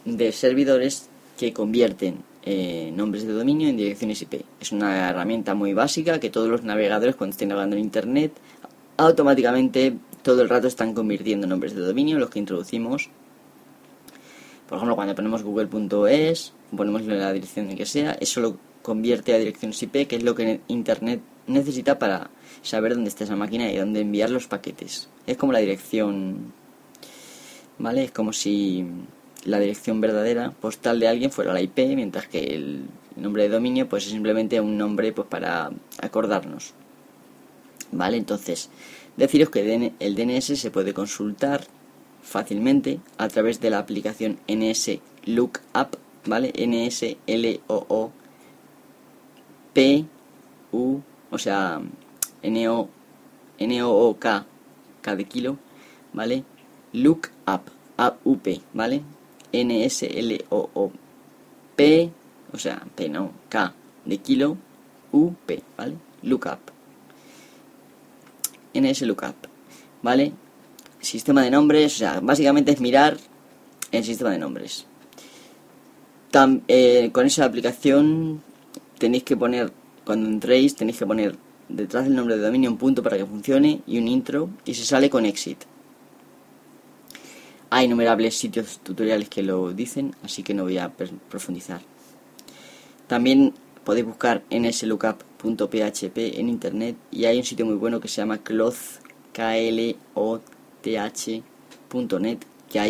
de 0.05 0.31
servidores 0.31 1.09
que 1.37 1.53
convierten 1.53 2.23
eh, 2.43 2.91
nombres 2.95 3.25
de 3.25 3.33
dominio 3.33 3.69
en 3.69 3.77
direcciones 3.77 4.21
IP. 4.21 4.41
Es 4.59 4.71
una 4.71 5.09
herramienta 5.09 5.53
muy 5.53 5.73
básica 5.73 6.19
que 6.19 6.29
todos 6.29 6.49
los 6.49 6.63
navegadores 6.63 7.15
cuando 7.15 7.33
estén 7.33 7.49
navegando 7.49 7.75
en 7.75 7.83
Internet 7.83 8.33
automáticamente 8.97 9.97
todo 10.23 10.41
el 10.41 10.49
rato 10.49 10.67
están 10.67 10.93
convirtiendo 10.93 11.47
nombres 11.47 11.75
de 11.75 11.81
dominio, 11.81 12.19
los 12.19 12.29
que 12.29 12.39
introducimos. 12.39 13.09
Por 14.67 14.77
ejemplo, 14.77 14.95
cuando 14.95 15.15
ponemos 15.15 15.43
google.es, 15.43 16.53
ponemos 16.75 17.01
la 17.03 17.33
dirección 17.33 17.67
de 17.67 17.75
que 17.75 17.85
sea, 17.85 18.11
eso 18.13 18.39
lo 18.39 18.57
convierte 18.81 19.33
a 19.33 19.37
direcciones 19.37 19.81
IP, 19.83 20.07
que 20.07 20.15
es 20.15 20.23
lo 20.23 20.35
que 20.35 20.61
Internet 20.67 21.21
necesita 21.47 21.99
para 21.99 22.29
saber 22.61 22.93
dónde 22.95 23.09
está 23.09 23.23
esa 23.23 23.35
máquina 23.35 23.71
y 23.71 23.77
dónde 23.77 24.01
enviar 24.01 24.29
los 24.29 24.47
paquetes. 24.47 25.09
Es 25.27 25.37
como 25.37 25.51
la 25.51 25.59
dirección, 25.59 26.53
¿vale? 27.77 28.05
Es 28.05 28.11
como 28.11 28.33
si 28.33 28.85
la 29.43 29.59
dirección 29.59 30.01
verdadera 30.01 30.51
postal 30.51 30.99
de 30.99 31.07
alguien 31.07 31.31
fuera 31.31 31.53
la 31.53 31.61
IP, 31.61 31.77
mientras 31.95 32.27
que 32.27 32.55
el 32.55 32.85
nombre 33.15 33.43
de 33.43 33.49
dominio 33.49 33.89
pues 33.89 34.05
es 34.05 34.11
simplemente 34.11 34.59
un 34.61 34.77
nombre 34.77 35.11
pues 35.11 35.27
para 35.27 35.71
acordarnos. 35.99 36.73
¿Vale? 37.91 38.17
Entonces, 38.17 38.69
deciros 39.21 39.51
que 39.51 39.93
el 39.99 40.15
DNS 40.15 40.59
se 40.59 40.71
puede 40.71 40.95
consultar 40.95 41.67
fácilmente 42.23 42.99
a 43.19 43.27
través 43.27 43.61
de 43.61 43.69
la 43.69 43.77
aplicación 43.77 44.39
NS 44.47 44.97
Lookup, 45.25 45.97
¿vale? 46.25 46.51
NS 46.57 47.17
L 47.27 47.59
O 47.67 47.85
O 47.87 48.11
P 49.73 50.05
U, 50.71 51.01
o 51.29 51.37
sea, 51.37 51.79
N 52.41 52.69
O 52.69 52.89
N 53.59 53.83
O 53.83 53.91
O 53.91 54.17
K 54.17 54.43
K 55.03 55.15
de 55.15 55.25
kilo, 55.25 55.57
¿vale? 56.13 56.43
Lookup, 56.91 57.69
A 57.97 58.15
U 58.23 58.37
P, 58.39 58.59
¿vale? 58.73 59.03
N 59.51 59.85
S 59.85 60.19
L 60.19 60.45
O 60.49 60.67
O 60.73 60.91
P, 61.75 62.09
o 62.51 62.57
sea, 62.57 62.87
P 62.95 63.07
no, 63.07 63.33
K 63.49 63.75
de 64.03 64.17
kilo, 64.17 64.57
U 65.11 65.33
P, 65.45 65.61
¿vale? 65.77 65.93
Lookup. 66.23 66.80
NS 68.73 69.01
Lookup, 69.03 69.35
¿vale? 70.01 70.33
Sistema 70.99 71.43
de 71.43 71.51
nombres, 71.51 71.95
o 71.95 71.97
sea, 71.97 72.19
básicamente 72.19 72.71
es 72.71 72.79
mirar 72.79 73.17
el 73.91 74.03
sistema 74.03 74.31
de 74.31 74.39
nombres. 74.39 74.85
Eh, 76.67 77.09
con 77.11 77.25
esa 77.25 77.43
aplicación 77.43 78.41
tenéis 78.97 79.23
que 79.23 79.35
poner, 79.35 79.71
cuando 80.05 80.29
entréis, 80.29 80.75
tenéis 80.75 80.97
que 80.97 81.05
poner 81.05 81.35
detrás 81.67 82.05
del 82.05 82.15
nombre 82.15 82.37
de 82.37 82.43
dominio 82.43 82.71
un 82.71 82.77
punto 82.77 83.03
para 83.03 83.17
que 83.17 83.25
funcione 83.25 83.81
y 83.85 83.97
un 83.97 84.07
intro 84.07 84.49
y 84.65 84.73
se 84.73 84.85
sale 84.85 85.09
con 85.09 85.25
exit. 85.25 85.57
Hay 87.69 87.85
innumerables 87.85 88.37
sitios 88.37 88.79
tutoriales 88.79 89.29
que 89.29 89.43
lo 89.43 89.73
dicen, 89.73 90.15
así 90.23 90.43
que 90.43 90.53
no 90.53 90.63
voy 90.63 90.77
a 90.77 90.89
profundizar. 91.29 91.81
También 93.07 93.53
podéis 93.83 94.05
buscar 94.05 94.43
nslookup.php 94.49 96.17
en 96.39 96.49
internet 96.49 96.95
y 97.11 97.25
hay 97.25 97.37
un 97.37 97.43
sitio 97.43 97.65
muy 97.65 97.75
bueno 97.75 97.99
que 97.99 98.07
se 98.07 98.21
llama 98.21 98.37
cloth, 98.37 98.99
que 99.33 99.41
ahí 99.41 99.95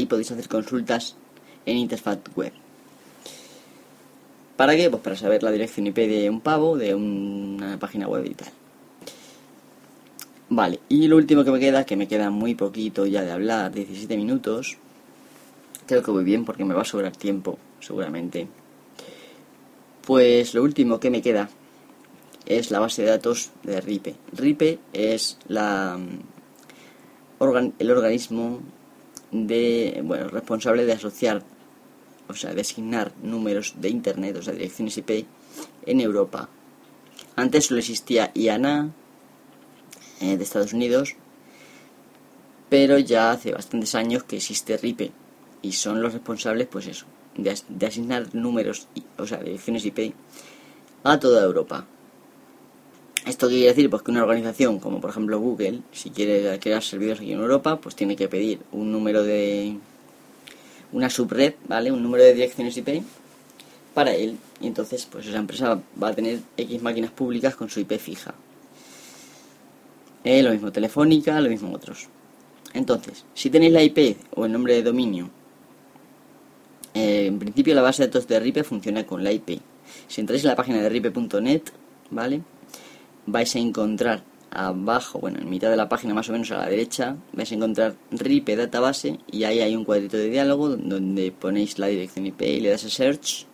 podéis 0.06 0.32
hacer 0.32 0.48
consultas 0.48 1.16
en 1.66 1.78
interfaz 1.78 2.20
web. 2.36 2.54
¿Para 4.58 4.76
qué? 4.76 4.90
Pues 4.90 5.02
para 5.02 5.16
saber 5.16 5.42
la 5.44 5.52
dirección 5.52 5.88
IP 5.88 5.96
de 5.96 6.30
un 6.30 6.42
pavo, 6.42 6.78
de 6.78 6.94
una 6.94 7.80
página 7.80 8.08
web 8.08 8.26
y 8.26 8.36
tal. 8.36 8.50
Vale, 10.50 10.80
y 10.90 11.08
lo 11.08 11.16
último 11.16 11.44
que 11.44 11.52
me 11.52 11.60
queda, 11.60 11.86
que 11.86 11.96
me 11.96 12.08
queda 12.08 12.30
muy 12.30 12.56
poquito 12.56 13.06
ya 13.06 13.24
de 13.24 13.32
hablar, 13.32 13.72
17 13.72 14.18
minutos. 14.18 14.78
Creo 15.88 16.04
que 16.04 16.12
voy 16.12 16.24
bien 16.24 16.46
porque 16.46 16.66
me 16.66 16.74
va 16.74 16.82
a 16.82 16.86
sobrar 16.86 17.16
tiempo, 17.16 17.58
seguramente. 17.80 18.48
Pues 20.06 20.54
lo 20.54 20.64
último 20.64 21.00
que 21.00 21.12
me 21.12 21.22
queda 21.22 21.50
es 22.46 22.72
la 22.72 22.80
base 22.80 23.04
de 23.04 23.10
datos 23.10 23.52
de 23.64 23.82
RIPE. 23.82 24.16
RIPE 24.34 24.80
es 24.94 25.38
la, 25.48 25.98
mm, 25.98 27.74
el 27.80 27.92
organismo 27.92 28.62
de, 29.32 30.02
bueno, 30.04 30.28
responsable 30.28 30.86
de 30.86 30.94
asociar, 30.94 31.44
o 32.28 32.34
sea, 32.34 32.54
de 32.54 32.62
asignar 32.62 33.14
números 33.22 33.76
de 33.78 33.90
Internet, 33.90 34.38
o 34.38 34.42
sea, 34.42 34.54
direcciones 34.54 34.98
IP, 34.98 35.26
en 35.86 36.02
Europa. 36.02 36.50
Antes 37.36 37.68
solo 37.68 37.80
existía 37.80 38.32
IANA 38.34 38.92
eh, 40.20 40.38
de 40.38 40.44
Estados 40.44 40.74
Unidos, 40.74 41.16
pero 42.70 42.98
ya 42.98 43.32
hace 43.32 43.52
bastantes 43.52 43.96
años 43.96 44.24
que 44.24 44.38
existe 44.38 44.78
RIPE 44.78 45.12
y 45.62 45.74
son 45.74 46.02
los 46.02 46.14
responsables, 46.14 46.68
pues 46.68 46.88
eso, 46.88 47.06
de, 47.38 47.86
asignar 47.86 48.34
números, 48.34 48.88
o 49.18 49.26
sea, 49.26 49.40
direcciones 49.40 49.86
IP 49.86 50.14
a 51.04 51.20
toda 51.20 51.44
Europa. 51.44 51.86
¿Esto 53.26 53.48
quiere 53.48 53.68
decir? 53.68 53.90
Pues 53.90 54.02
que 54.02 54.12
una 54.12 54.24
organización 54.24 54.80
como 54.80 55.00
por 55.00 55.12
ejemplo 55.12 55.40
Google, 55.40 55.82
si 55.92 56.10
quiere 56.10 56.60
crear 56.60 56.82
servidores 56.82 57.22
aquí 57.22 57.34
en 57.34 57.40
Europa, 57.40 57.80
pues 57.80 57.96
tiene 57.96 58.16
que 58.16 58.28
pedir 58.28 58.60
un 58.72 58.92
número 58.92 59.24
de... 59.24 59.78
una 60.92 61.10
subred, 61.10 61.54
¿vale? 61.68 61.92
Un 61.92 62.02
número 62.02 62.24
de 62.24 62.34
direcciones 62.34 62.76
IP 62.78 63.04
para 63.94 64.14
él. 64.14 64.38
Y 64.60 64.68
entonces, 64.68 65.08
pues 65.10 65.28
esa 65.28 65.38
empresa 65.38 65.80
va 66.02 66.10
a 66.10 66.16
tener 66.16 66.40
X 66.58 66.82
máquinas 66.82 67.12
públicas 67.12 67.56
con 67.56 67.70
su 67.70 67.80
IP 67.80 67.94
fija. 68.00 68.34
Eh, 70.24 70.42
lo 70.44 70.52
mismo 70.52 70.72
Telefónica, 70.72 71.40
lo 71.40 71.50
mismo 71.50 71.74
otros. 71.74 72.08
Entonces, 72.74 73.26
si 73.34 73.50
tenéis 73.50 73.74
la 73.74 73.84
IP 73.84 74.18
o 74.36 74.46
el 74.46 74.52
nombre 74.52 74.76
de 74.76 74.84
dominio 74.84 75.30
eh, 76.94 77.26
en 77.28 77.40
principio 77.40 77.74
la 77.74 77.82
base 77.82 78.04
de 78.04 78.08
datos 78.08 78.28
de 78.28 78.40
RIPE 78.40 78.64
funciona 78.64 79.06
con 79.06 79.24
la 79.24 79.32
IP. 79.32 79.60
Si 80.08 80.22
entráis 80.22 80.44
en 80.44 80.50
la 80.50 80.56
página 80.56 80.82
de 80.82 80.90
ripe.net, 80.90 81.64
¿vale? 82.10 82.42
Vais 83.26 83.56
a 83.56 83.60
encontrar 83.60 84.24
abajo, 84.50 85.20
bueno, 85.20 85.40
en 85.40 85.50
mitad 85.50 85.70
de 85.70 85.78
la 85.78 85.88
página 85.88 86.14
más 86.14 86.28
o 86.28 86.34
menos 86.34 86.52
a 86.52 86.58
la 86.58 86.68
derecha, 86.68 87.16
vais 87.32 87.50
a 87.52 87.56
encontrar 87.56 87.96
RIPE 88.12 88.58
Database 88.58 89.20
y 89.32 89.46
ahí 89.46 89.60
hay 89.60 89.76
un 89.76 89.86
cuadrito 89.86 90.18
de 90.18 90.30
diálogo 90.30 90.70
donde 90.70 91.32
ponéis 91.32 91.80
la 91.80 91.88
dirección 91.88 92.26
IP 92.26 92.42
y 92.42 92.60
le 92.60 92.70
das 92.70 92.84
a 92.84 92.90
Search 92.90 93.48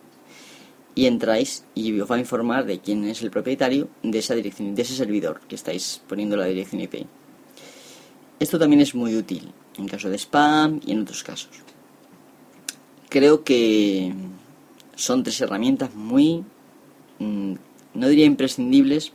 y 0.96 1.06
entráis 1.06 1.64
y 1.76 2.00
os 2.00 2.10
va 2.10 2.16
a 2.16 2.18
informar 2.18 2.66
de 2.66 2.80
quién 2.80 3.04
es 3.04 3.22
el 3.22 3.30
propietario 3.30 3.88
de 4.02 4.18
esa 4.18 4.34
dirección, 4.34 4.74
de 4.74 4.82
ese 4.82 4.96
servidor 4.96 5.40
que 5.46 5.54
estáis 5.54 6.02
poniendo 6.08 6.36
la 6.36 6.46
dirección 6.46 6.80
IP. 6.80 7.06
Esto 8.40 8.58
también 8.58 8.80
es 8.80 8.96
muy 8.96 9.14
útil 9.14 9.52
en 9.76 9.86
caso 9.86 10.10
de 10.10 10.18
spam 10.18 10.80
y 10.84 10.90
en 10.90 11.02
otros 11.02 11.22
casos 11.22 11.68
creo 13.08 13.44
que 13.44 14.12
son 14.94 15.22
tres 15.22 15.40
herramientas 15.40 15.94
muy, 15.94 16.44
mm, 17.18 17.54
no 17.94 18.08
diría 18.08 18.26
imprescindibles, 18.26 19.12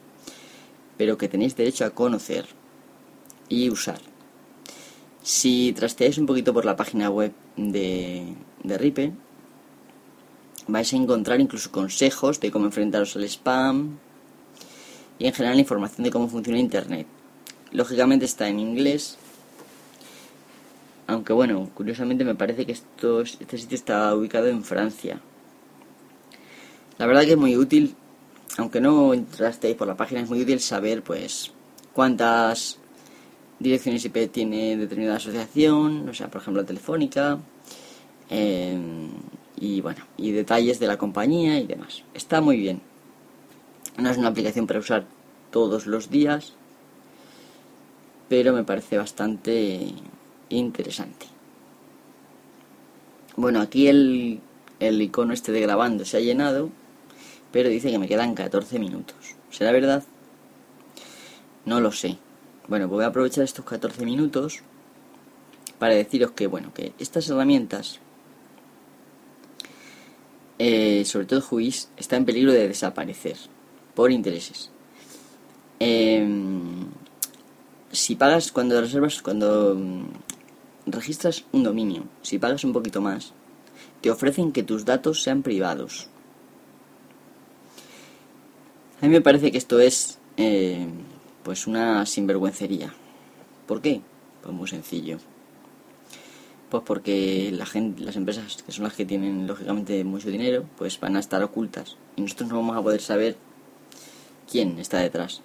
pero 0.98 1.18
que 1.18 1.28
tenéis 1.28 1.56
derecho 1.56 1.86
a 1.86 1.92
conocer 1.92 2.46
y 3.50 3.70
usar. 3.70 4.00
Si 5.22 5.74
trasteáis 5.74 6.18
un 6.18 6.26
poquito 6.26 6.54
por 6.54 6.66
la 6.66 6.76
página 6.76 7.10
web 7.10 7.34
de, 7.56 8.36
de 8.64 9.14
vais 10.68 10.94
a 10.94 10.96
encontrar 10.96 11.40
incluso 11.42 11.72
consejos 11.72 12.40
de 12.40 12.52
cómo 12.52 12.66
enfrentaros 12.66 13.16
al 13.16 13.24
spam 13.26 13.98
y 15.20 15.28
en 15.28 15.34
general 15.34 15.60
información 15.60 16.04
de 16.04 16.12
cómo 16.12 16.28
funciona 16.28 16.60
Internet. 16.60 17.08
Lógicamente 17.72 18.26
está 18.26 18.48
en 18.48 18.60
inglés, 18.60 19.18
aunque 21.08 21.34
bueno, 21.34 21.70
curiosamente 21.74 22.24
me 22.24 22.36
parece 22.36 22.66
que 22.66 22.72
este 22.72 23.58
sitio 23.58 23.76
está 23.76 24.16
ubicado 24.16 24.48
en 24.48 24.64
Francia. 24.64 25.20
La 26.98 27.06
verdad 27.06 27.24
que 27.24 27.32
es 27.32 27.38
muy 27.38 27.58
útil, 27.58 27.96
aunque 28.58 28.80
no 28.80 29.14
entrasteis 29.14 29.76
por 29.76 29.88
la 29.88 29.98
página, 29.98 30.22
es 30.22 30.30
muy 30.30 30.42
útil 30.42 30.60
saber 30.60 31.04
pues 31.04 31.52
cuántas 31.94 32.80
direcciones 33.60 34.06
IP 34.06 34.32
tiene 34.32 34.78
determinada 34.78 35.18
asociación, 35.18 36.08
o 36.10 36.14
sea, 36.14 36.30
por 36.30 36.42
ejemplo, 36.42 36.66
telefónica, 36.66 37.40
em, 38.30 39.10
y 39.60 39.82
bueno, 39.82 40.06
y 40.18 40.32
detalles 40.32 40.80
de 40.80 40.88
la 40.88 40.98
compañía 40.98 41.60
y 41.60 41.66
demás. 41.66 42.04
Está 42.14 42.42
muy 42.42 42.58
bien. 42.58 42.82
No 43.98 44.10
es 44.10 44.18
una 44.18 44.30
aplicación 44.30 44.68
para 44.68 44.80
usar 44.80 45.06
todos 45.52 45.86
los 45.86 46.10
días, 46.10 46.54
pero 48.28 48.54
me 48.54 48.64
parece 48.64 48.98
bastante 48.98 49.94
interesante. 50.58 51.28
Bueno, 53.36 53.62
aquí 53.62 53.88
el, 53.88 54.40
el 54.80 55.02
icono 55.02 55.34
este 55.34 55.52
de 55.52 55.62
grabando 55.62 56.06
se 56.06 56.18
ha 56.18 56.20
llenado, 56.20 56.70
pero 57.52 57.70
dice 57.70 57.92
que 57.92 58.00
me 58.00 58.08
quedan 58.08 58.36
14 58.36 58.80
minutos. 58.80 59.16
¿Será 59.50 59.72
verdad? 59.72 60.04
No 61.66 61.80
lo 61.80 61.92
sé. 61.92 62.18
Bueno, 62.68 62.88
pues 62.88 62.98
voy 62.98 63.04
a 63.06 63.08
aprovechar 63.08 63.44
estos 63.44 63.66
14 63.66 64.06
minutos 64.06 64.62
para 65.80 65.96
deciros 65.96 66.32
que, 66.32 66.48
bueno, 66.48 66.74
que 66.74 66.94
estas 66.98 67.30
herramientas, 67.30 68.00
eh, 70.60 71.04
sobre 71.06 71.26
todo 71.26 71.42
Juiz, 71.42 71.90
está 71.98 72.16
en 72.16 72.26
peligro 72.26 72.52
de 72.54 72.68
desaparecer 72.68 73.38
por 73.94 74.12
intereses. 74.12 74.70
Em, 75.80 76.86
si 77.92 78.16
pagas 78.16 78.52
cuando 78.52 78.80
reservas, 78.80 79.22
cuando 79.22 79.78
registras 80.86 81.46
un 81.52 81.64
dominio, 81.64 82.06
si 82.22 82.40
pagas 82.40 82.64
un 82.64 82.74
poquito 82.74 83.02
más, 83.02 83.34
te 84.02 84.12
ofrecen 84.12 84.52
que 84.52 84.64
tus 84.64 84.86
datos 84.86 85.24
sean 85.24 85.44
privados. 85.44 86.08
A 89.02 89.06
mí 89.06 89.12
me 89.12 89.22
parece 89.22 89.52
que 89.52 89.58
esto 89.58 89.80
es 89.80 90.20
eh, 90.38 90.88
pues 91.44 91.68
una 91.68 92.06
sinvergüencería. 92.06 92.94
¿Por 93.68 93.82
qué? 93.82 94.02
Pues 94.42 94.56
muy 94.56 94.68
sencillo. 94.68 95.18
Pues 96.70 96.84
porque 96.86 97.52
la 97.54 97.66
gente, 97.66 98.02
las 98.02 98.16
empresas 98.16 98.64
que 98.64 98.72
son 98.72 98.86
las 98.86 98.94
que 98.94 99.06
tienen 99.06 99.46
lógicamente 99.46 100.04
mucho 100.04 100.30
dinero, 100.30 100.66
pues 100.78 101.00
van 101.00 101.16
a 101.16 101.20
estar 101.20 101.44
ocultas 101.44 101.98
y 102.16 102.22
nosotros 102.22 102.50
no 102.50 102.56
vamos 102.58 102.78
a 102.78 102.82
poder 102.82 103.02
saber 103.02 103.38
quién 104.50 104.80
está 104.80 105.00
detrás. 105.00 105.42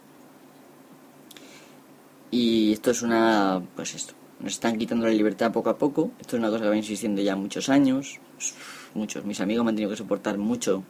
Y 2.31 2.73
esto 2.73 2.91
es 2.91 3.03
una, 3.03 3.63
pues 3.75 3.95
esto, 3.95 4.15
nos 4.41 4.53
están 4.53 4.79
quitando 4.79 5.07
la 5.07 5.13
libertad 5.13 5.53
poco 5.53 5.71
a 5.71 5.79
poco. 5.79 6.11
Esto 6.21 6.37
es 6.37 6.41
una 6.41 6.51
cosa 6.51 6.65
que 6.65 6.71
va 6.71 6.77
insistiendo 6.77 7.21
ya 7.23 7.37
muchos 7.37 7.69
años. 7.69 8.21
Muchos, 8.95 9.25
mis 9.25 9.41
amigos 9.41 9.65
me 9.65 9.71
han 9.71 9.77
tenido 9.77 9.91
que 9.91 9.97
soportar 9.97 10.39
mucho 10.39 10.85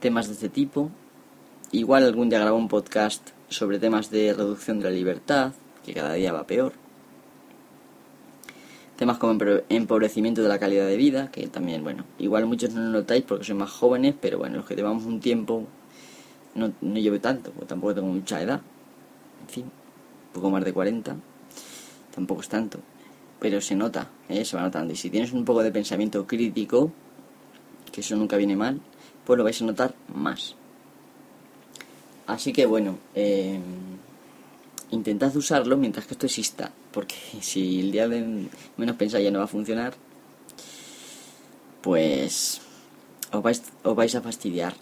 temas 0.00 0.28
de 0.28 0.34
este 0.34 0.48
tipo. 0.48 0.90
Igual 1.72 2.04
algún 2.04 2.28
día 2.28 2.40
grabo 2.40 2.56
un 2.56 2.68
podcast 2.68 3.30
sobre 3.48 3.78
temas 3.78 4.10
de 4.10 4.32
reducción 4.32 4.78
de 4.78 4.84
la 4.84 4.90
libertad, 4.90 5.52
que 5.84 5.92
cada 5.92 6.14
día 6.14 6.32
va 6.32 6.46
peor. 6.46 6.72
Temas 8.96 9.18
como 9.18 9.38
empobrecimiento 9.68 10.42
de 10.42 10.48
la 10.48 10.58
calidad 10.58 10.86
de 10.86 10.96
vida, 10.96 11.30
que 11.30 11.46
también, 11.48 11.82
bueno, 11.82 12.04
igual 12.18 12.46
muchos 12.46 12.74
no 12.74 12.82
lo 12.82 12.90
notáis 12.90 13.24
porque 13.24 13.44
sois 13.44 13.58
más 13.58 13.70
jóvenes, 13.70 14.14
pero 14.20 14.38
bueno, 14.38 14.56
los 14.56 14.66
que 14.66 14.76
llevamos 14.76 15.04
un 15.04 15.20
tiempo 15.20 15.66
no, 16.54 16.72
no 16.80 16.98
llevo 16.98 17.18
tanto, 17.18 17.50
porque 17.50 17.66
tampoco 17.66 17.94
tengo 17.94 18.08
mucha 18.08 18.42
edad. 18.42 18.60
En 19.40 19.48
fin, 19.48 19.70
poco 20.34 20.50
más 20.50 20.64
de 20.64 20.72
40, 20.72 21.16
tampoco 22.20 22.42
es 22.42 22.48
tanto. 22.48 22.78
Pero 23.38 23.60
se 23.60 23.74
nota, 23.74 24.10
¿eh? 24.28 24.44
se 24.44 24.56
va 24.56 24.62
notando. 24.62 24.92
Y 24.92 24.96
si 24.96 25.08
tienes 25.08 25.32
un 25.32 25.44
poco 25.44 25.62
de 25.62 25.72
pensamiento 25.72 26.26
crítico, 26.26 26.92
que 27.90 28.02
eso 28.02 28.14
nunca 28.16 28.36
viene 28.36 28.56
mal, 28.56 28.80
pues 29.24 29.38
lo 29.38 29.44
vais 29.44 29.60
a 29.62 29.64
notar 29.64 29.94
más. 30.14 30.54
Así 32.26 32.52
que 32.52 32.66
bueno, 32.66 32.98
eh, 33.14 33.58
intentad 34.90 35.34
usarlo 35.34 35.76
mientras 35.78 36.06
que 36.06 36.14
esto 36.14 36.26
exista, 36.26 36.70
porque 36.92 37.16
si 37.40 37.80
el 37.80 37.90
día 37.90 38.06
de 38.06 38.46
menos 38.76 38.96
pensáis 38.96 39.24
ya 39.24 39.30
no 39.30 39.38
va 39.38 39.46
a 39.46 39.48
funcionar, 39.48 39.94
pues 41.80 42.60
os 43.32 43.42
vais, 43.42 43.62
os 43.82 43.96
vais 43.96 44.14
a 44.14 44.20
fastidiar. 44.20 44.74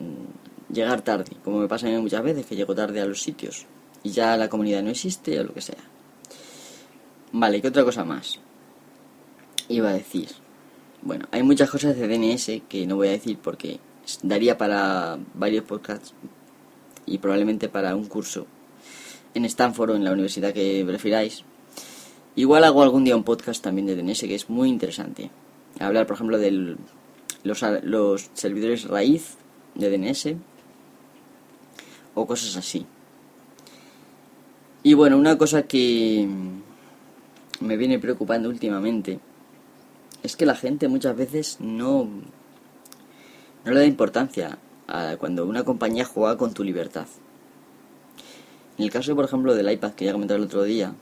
Mm, 0.00 0.72
llegar 0.72 1.02
tarde, 1.02 1.36
como 1.44 1.58
me 1.58 1.68
pasa 1.68 1.86
a 1.86 1.90
mí 1.90 1.98
muchas 1.98 2.22
veces, 2.22 2.46
que 2.46 2.56
llego 2.56 2.74
tarde 2.74 3.02
a 3.02 3.04
los 3.04 3.22
sitios 3.22 3.66
y 4.02 4.10
ya 4.10 4.36
la 4.36 4.48
comunidad 4.48 4.82
no 4.82 4.90
existe 4.90 5.38
o 5.38 5.44
lo 5.44 5.52
que 5.52 5.60
sea. 5.60 5.95
Vale, 7.38 7.60
¿qué 7.60 7.68
otra 7.68 7.84
cosa 7.84 8.02
más? 8.02 8.38
Iba 9.68 9.90
a 9.90 9.92
decir. 9.92 10.30
Bueno, 11.02 11.26
hay 11.30 11.42
muchas 11.42 11.68
cosas 11.68 11.94
de 11.94 12.08
DNS 12.08 12.62
que 12.66 12.86
no 12.86 12.96
voy 12.96 13.08
a 13.08 13.10
decir 13.10 13.36
porque 13.36 13.78
daría 14.22 14.56
para 14.56 15.18
varios 15.34 15.64
podcasts 15.64 16.14
y 17.04 17.18
probablemente 17.18 17.68
para 17.68 17.94
un 17.94 18.06
curso 18.06 18.46
en 19.34 19.44
Stanford 19.44 19.90
o 19.90 19.96
en 19.96 20.04
la 20.04 20.12
universidad 20.12 20.54
que 20.54 20.82
prefiráis. 20.86 21.44
Igual 22.36 22.64
hago 22.64 22.82
algún 22.82 23.04
día 23.04 23.14
un 23.14 23.24
podcast 23.24 23.62
también 23.62 23.86
de 23.86 23.96
DNS 23.96 24.20
que 24.20 24.34
es 24.34 24.48
muy 24.48 24.70
interesante. 24.70 25.30
Hablar, 25.78 26.06
por 26.06 26.14
ejemplo, 26.14 26.38
de 26.38 26.78
los, 27.42 27.62
los 27.82 28.30
servidores 28.32 28.84
raíz 28.84 29.36
de 29.74 29.90
DNS 29.90 30.36
o 32.14 32.26
cosas 32.26 32.56
así. 32.56 32.86
Y 34.82 34.94
bueno, 34.94 35.18
una 35.18 35.36
cosa 35.36 35.64
que 35.64 36.26
me 37.60 37.76
viene 37.76 37.98
preocupando 37.98 38.48
últimamente 38.48 39.20
es 40.22 40.36
que 40.36 40.46
la 40.46 40.54
gente 40.54 40.88
muchas 40.88 41.16
veces 41.16 41.58
no, 41.60 42.08
no 43.64 43.72
le 43.72 43.80
da 43.80 43.86
importancia 43.86 44.58
cuando 45.18 45.46
una 45.46 45.64
compañía 45.64 46.04
juega 46.04 46.36
con 46.36 46.54
tu 46.54 46.62
libertad. 46.62 47.06
En 48.78 48.84
el 48.84 48.90
caso, 48.90 49.14
por 49.16 49.24
ejemplo, 49.24 49.54
del 49.54 49.70
iPad 49.70 49.92
que 49.92 50.04
ya 50.04 50.12
comenté 50.12 50.34
el 50.34 50.42
otro 50.42 50.62
día, 50.62 50.94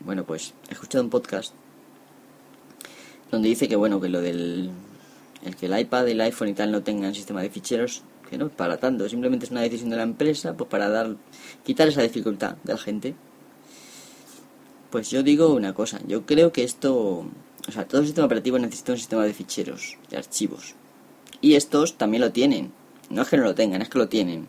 bueno, 0.00 0.24
pues 0.24 0.54
he 0.68 0.72
escuchado 0.72 1.04
un 1.04 1.10
podcast 1.10 1.54
donde 3.30 3.48
dice 3.48 3.68
que, 3.68 3.76
bueno, 3.76 4.00
que 4.00 4.08
lo 4.08 4.20
del 4.20 4.70
el 5.44 5.56
que 5.56 5.66
el 5.66 5.78
iPad, 5.78 6.08
el 6.08 6.20
iPhone 6.20 6.48
y 6.48 6.54
tal 6.54 6.72
no 6.72 6.82
tengan 6.82 7.14
sistema 7.14 7.42
de 7.42 7.50
ficheros, 7.50 8.02
que 8.28 8.38
no 8.38 8.46
es 8.46 8.52
para 8.52 8.76
tanto, 8.78 9.08
simplemente 9.08 9.46
es 9.46 9.50
una 9.50 9.60
decisión 9.60 9.90
de 9.90 9.96
la 9.96 10.02
empresa, 10.02 10.54
pues 10.56 10.68
para 10.68 10.88
dar 10.88 11.16
quitar 11.64 11.88
esa 11.88 12.02
dificultad 12.02 12.56
de 12.64 12.72
la 12.72 12.78
gente. 12.78 13.14
Pues 14.90 15.10
yo 15.10 15.22
digo 15.22 15.52
una 15.52 15.74
cosa, 15.74 16.00
yo 16.06 16.24
creo 16.24 16.50
que 16.50 16.64
esto, 16.64 17.26
o 17.68 17.72
sea, 17.72 17.86
todo 17.86 18.02
sistema 18.02 18.26
operativo 18.26 18.58
necesita 18.58 18.92
un 18.92 18.98
sistema 18.98 19.24
de 19.24 19.34
ficheros, 19.34 19.98
de 20.08 20.16
archivos. 20.16 20.74
Y 21.40 21.54
estos 21.54 21.98
también 21.98 22.22
lo 22.22 22.32
tienen. 22.32 22.72
No 23.10 23.22
es 23.22 23.28
que 23.28 23.36
no 23.36 23.44
lo 23.44 23.54
tengan, 23.54 23.82
es 23.82 23.88
que 23.88 23.98
lo 23.98 24.08
tienen. 24.08 24.48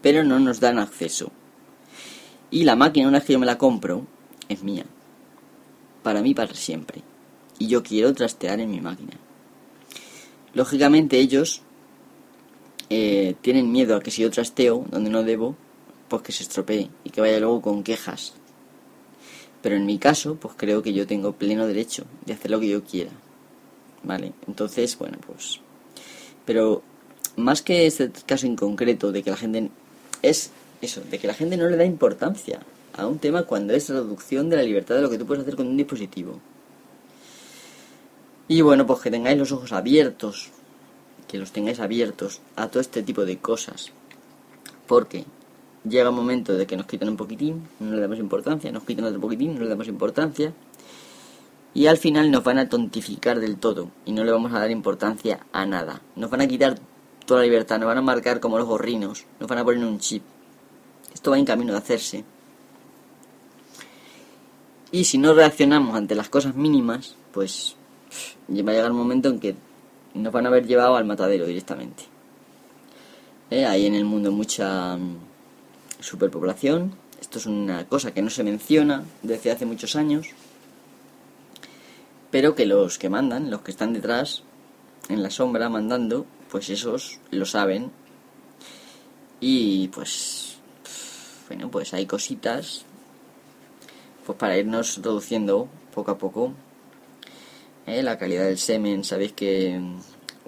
Pero 0.00 0.24
no 0.24 0.38
nos 0.38 0.60
dan 0.60 0.78
acceso. 0.78 1.32
Y 2.50 2.64
la 2.64 2.76
máquina, 2.76 3.08
una 3.08 3.18
vez 3.18 3.26
que 3.26 3.32
yo 3.32 3.38
me 3.38 3.46
la 3.46 3.58
compro, 3.58 4.06
es 4.48 4.62
mía. 4.62 4.84
Para 6.02 6.22
mí, 6.22 6.34
para 6.34 6.54
siempre. 6.54 7.02
Y 7.58 7.66
yo 7.66 7.82
quiero 7.82 8.12
trastear 8.12 8.60
en 8.60 8.70
mi 8.70 8.80
máquina. 8.80 9.12
Lógicamente 10.54 11.18
ellos 11.18 11.62
eh, 12.90 13.36
tienen 13.40 13.72
miedo 13.72 13.96
a 13.96 14.00
que 14.00 14.10
si 14.10 14.22
yo 14.22 14.30
trasteo 14.30 14.84
donde 14.90 15.10
no 15.10 15.22
debo, 15.22 15.56
pues 16.08 16.22
que 16.22 16.32
se 16.32 16.42
estropee 16.42 16.90
y 17.04 17.10
que 17.10 17.20
vaya 17.20 17.40
luego 17.40 17.62
con 17.62 17.82
quejas. 17.82 18.34
Pero 19.62 19.76
en 19.76 19.86
mi 19.86 19.98
caso, 19.98 20.36
pues 20.36 20.54
creo 20.56 20.82
que 20.82 20.92
yo 20.92 21.06
tengo 21.06 21.32
pleno 21.32 21.66
derecho 21.66 22.04
de 22.26 22.34
hacer 22.34 22.50
lo 22.50 22.60
que 22.60 22.68
yo 22.68 22.82
quiera. 22.82 23.12
¿Vale? 24.02 24.32
Entonces, 24.46 24.98
bueno, 24.98 25.18
pues 25.24 25.60
pero 26.44 26.82
más 27.36 27.62
que 27.62 27.86
este 27.86 28.10
caso 28.26 28.46
en 28.46 28.56
concreto 28.56 29.12
de 29.12 29.22
que 29.22 29.30
la 29.30 29.36
gente 29.36 29.70
es 30.22 30.50
eso, 30.80 31.00
de 31.10 31.18
que 31.18 31.26
la 31.26 31.34
gente 31.34 31.56
no 31.56 31.68
le 31.68 31.76
da 31.76 31.84
importancia 31.84 32.60
a 32.96 33.06
un 33.06 33.18
tema 33.18 33.44
cuando 33.44 33.72
es 33.72 33.88
reducción 33.88 34.50
de 34.50 34.56
la 34.56 34.62
libertad 34.62 34.96
de 34.96 35.02
lo 35.02 35.10
que 35.10 35.18
tú 35.18 35.26
puedes 35.26 35.42
hacer 35.42 35.56
con 35.56 35.66
un 35.66 35.76
dispositivo. 35.76 36.40
Y 38.48 38.60
bueno, 38.60 38.86
pues 38.86 39.00
que 39.00 39.10
tengáis 39.10 39.38
los 39.38 39.52
ojos 39.52 39.72
abiertos, 39.72 40.50
que 41.28 41.38
los 41.38 41.52
tengáis 41.52 41.80
abiertos 41.80 42.40
a 42.56 42.68
todo 42.68 42.80
este 42.80 43.02
tipo 43.02 43.24
de 43.24 43.38
cosas. 43.38 43.92
Porque 44.86 45.24
llega 45.88 46.10
un 46.10 46.16
momento 46.16 46.54
de 46.54 46.66
que 46.66 46.76
nos 46.76 46.86
quitan 46.86 47.08
un 47.08 47.16
poquitín, 47.16 47.68
no 47.80 47.94
le 47.94 48.00
damos 48.00 48.18
importancia, 48.18 48.70
nos 48.72 48.84
quitan 48.84 49.04
otro 49.04 49.20
poquitín, 49.20 49.54
no 49.54 49.60
le 49.60 49.68
damos 49.68 49.88
importancia. 49.88 50.52
Y 51.74 51.86
al 51.86 51.96
final 51.96 52.30
nos 52.30 52.44
van 52.44 52.58
a 52.58 52.68
tontificar 52.68 53.40
del 53.40 53.56
todo 53.56 53.90
y 54.04 54.12
no 54.12 54.24
le 54.24 54.32
vamos 54.32 54.52
a 54.52 54.58
dar 54.58 54.70
importancia 54.70 55.46
a 55.52 55.64
nada. 55.64 56.02
Nos 56.16 56.30
van 56.30 56.42
a 56.42 56.46
quitar 56.46 56.78
toda 57.24 57.40
la 57.40 57.46
libertad, 57.46 57.78
nos 57.78 57.86
van 57.86 57.98
a 57.98 58.02
marcar 58.02 58.40
como 58.40 58.58
los 58.58 58.66
gorrinos, 58.66 59.24
nos 59.40 59.48
van 59.48 59.58
a 59.58 59.64
poner 59.64 59.84
un 59.84 59.98
chip. 59.98 60.22
Esto 61.14 61.30
va 61.30 61.38
en 61.38 61.44
camino 61.44 61.72
de 61.72 61.78
hacerse. 61.78 62.24
Y 64.90 65.04
si 65.04 65.16
no 65.16 65.32
reaccionamos 65.32 65.96
ante 65.96 66.14
las 66.14 66.28
cosas 66.28 66.54
mínimas, 66.54 67.16
pues 67.32 67.76
va 68.50 68.72
a 68.72 68.74
llegar 68.74 68.90
un 68.90 68.98
momento 68.98 69.30
en 69.30 69.40
que 69.40 69.56
nos 70.14 70.32
van 70.32 70.44
a 70.44 70.48
haber 70.50 70.66
llevado 70.66 70.96
al 70.96 71.06
matadero 71.06 71.46
directamente. 71.46 72.04
¿Eh? 73.50 73.64
Hay 73.64 73.86
en 73.86 73.94
el 73.94 74.04
mundo 74.04 74.30
mucha 74.32 74.96
mm, 74.96 75.16
superpoblación. 76.02 76.94
Esto 77.20 77.38
es 77.38 77.46
una 77.46 77.86
cosa 77.88 78.12
que 78.12 78.22
no 78.22 78.30
se 78.30 78.44
menciona 78.44 79.04
desde 79.22 79.50
hace 79.50 79.66
muchos 79.66 79.96
años 79.96 80.34
pero 82.32 82.54
que 82.54 82.64
los 82.64 82.98
que 82.98 83.10
mandan, 83.10 83.50
los 83.50 83.60
que 83.60 83.70
están 83.70 83.92
detrás, 83.92 84.42
en 85.10 85.22
la 85.22 85.30
sombra 85.30 85.68
mandando, 85.68 86.24
pues 86.50 86.70
esos 86.70 87.20
lo 87.30 87.44
saben. 87.44 87.92
Y 89.38 89.88
pues, 89.88 90.56
bueno, 91.46 91.70
pues 91.70 91.92
hay 91.92 92.06
cositas, 92.06 92.86
pues 94.24 94.38
para 94.38 94.56
irnos 94.56 94.96
reduciendo 94.96 95.68
poco 95.94 96.10
a 96.10 96.18
poco. 96.18 96.54
¿eh? 97.86 98.02
La 98.02 98.16
calidad 98.16 98.46
del 98.46 98.58
semen, 98.58 99.04
sabéis 99.04 99.34
que 99.34 99.78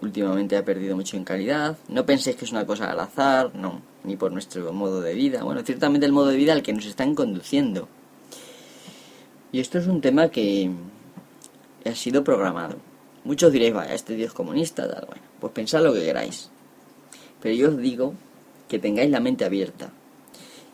últimamente 0.00 0.56
ha 0.56 0.64
perdido 0.64 0.96
mucho 0.96 1.18
en 1.18 1.24
calidad. 1.24 1.76
No 1.88 2.06
penséis 2.06 2.36
que 2.36 2.46
es 2.46 2.52
una 2.52 2.66
cosa 2.66 2.90
al 2.90 3.00
azar, 3.00 3.54
no, 3.54 3.82
ni 4.04 4.16
por 4.16 4.30
nuestro 4.32 4.72
modo 4.72 5.00
de 5.00 5.14
vida. 5.14 5.42
Bueno, 5.42 5.62
ciertamente 5.62 6.06
el 6.06 6.12
modo 6.12 6.28
de 6.28 6.36
vida 6.36 6.52
al 6.52 6.62
que 6.62 6.72
nos 6.72 6.86
están 6.86 7.14
conduciendo. 7.14 7.88
Y 9.50 9.60
esto 9.60 9.78
es 9.78 9.86
un 9.86 10.00
tema 10.00 10.28
que, 10.28 10.70
ha 11.84 11.94
sido 11.94 12.24
programado. 12.24 12.76
Muchos 13.24 13.52
diréis, 13.52 13.74
vaya, 13.74 13.94
este 13.94 14.14
Dios 14.14 14.32
comunista, 14.32 14.88
tal, 14.88 15.06
bueno, 15.06 15.22
pues 15.40 15.52
pensad 15.52 15.82
lo 15.82 15.92
que 15.92 16.04
queráis. 16.04 16.50
Pero 17.40 17.54
yo 17.54 17.68
os 17.68 17.78
digo 17.78 18.14
que 18.68 18.78
tengáis 18.78 19.10
la 19.10 19.20
mente 19.20 19.44
abierta, 19.44 19.90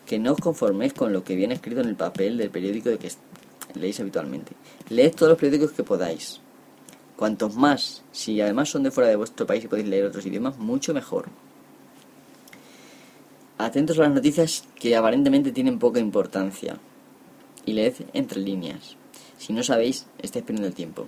que 0.07 0.19
no 0.19 0.33
os 0.33 0.41
conforméis 0.41 0.93
con 0.93 1.13
lo 1.13 1.23
que 1.23 1.37
viene 1.37 1.55
escrito 1.55 1.81
en 1.81 1.89
el 1.89 1.97
papel 1.97 2.39
del 2.39 2.51
periódico 2.51 2.89
de 2.89 2.99
que 2.99 3.11
leéis 3.75 4.01
habitualmente. 4.01 4.53
Leed 4.89 5.15
todos 5.15 5.31
los 5.31 5.39
periódicos 5.39 5.73
que 5.73 5.85
podáis. 5.85 6.41
Cuantos 7.17 7.55
más, 7.57 8.03
si 8.13 8.41
además 8.41 8.71
son 8.71 8.83
de 8.83 8.91
fuera 8.91 9.11
de 9.11 9.17
vuestro 9.17 9.47
país 9.47 9.65
y 9.65 9.69
podéis 9.69 9.89
leer 9.89 10.07
otros 10.07 10.25
idiomas, 10.25 10.59
mucho 10.59 10.95
mejor. 10.95 11.29
Atentos 13.65 13.99
a 13.99 14.03
las 14.03 14.13
noticias 14.13 14.65
que 14.75 14.97
aparentemente 14.97 15.53
tienen 15.53 15.79
poca 15.79 16.01
importancia. 16.01 16.79
Y 17.67 17.75
leed 17.75 17.95
entre 18.15 18.41
líneas. 18.41 18.97
Si 19.37 19.53
no 19.53 19.63
sabéis, 19.63 20.07
estáis 20.23 20.45
perdiendo 20.45 20.69
el 20.69 20.75
tiempo. 20.75 21.07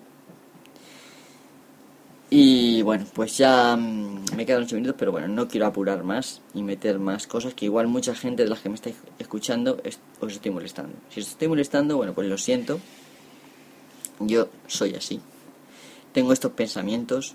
Y 2.28 2.80
bueno, 2.80 3.04
pues 3.12 3.36
ya 3.36 3.76
mm, 3.76 4.24
me 4.36 4.46
quedan 4.46 4.62
8 4.62 4.76
minutos, 4.76 4.96
pero 4.98 5.12
bueno, 5.12 5.28
no 5.28 5.48
quiero 5.48 5.66
apurar 5.66 6.02
más 6.02 6.40
y 6.54 6.62
meter 6.62 6.98
más 6.98 7.26
cosas 7.26 7.52
que 7.52 7.66
igual 7.66 7.88
mucha 7.88 8.14
gente 8.14 8.44
de 8.44 8.48
las 8.48 8.60
que 8.60 8.70
me 8.70 8.74
estáis 8.74 8.96
escuchando 9.18 9.82
os 10.20 10.32
estoy 10.32 10.50
molestando. 10.50 10.94
Si 11.10 11.20
os 11.20 11.28
estoy 11.28 11.48
molestando, 11.48 11.96
bueno, 11.96 12.14
pues 12.14 12.28
lo 12.28 12.38
siento. 12.38 12.80
Yo 14.18 14.48
soy 14.66 14.94
así. 14.94 15.20
Tengo 16.12 16.32
estos 16.32 16.52
pensamientos. 16.52 17.34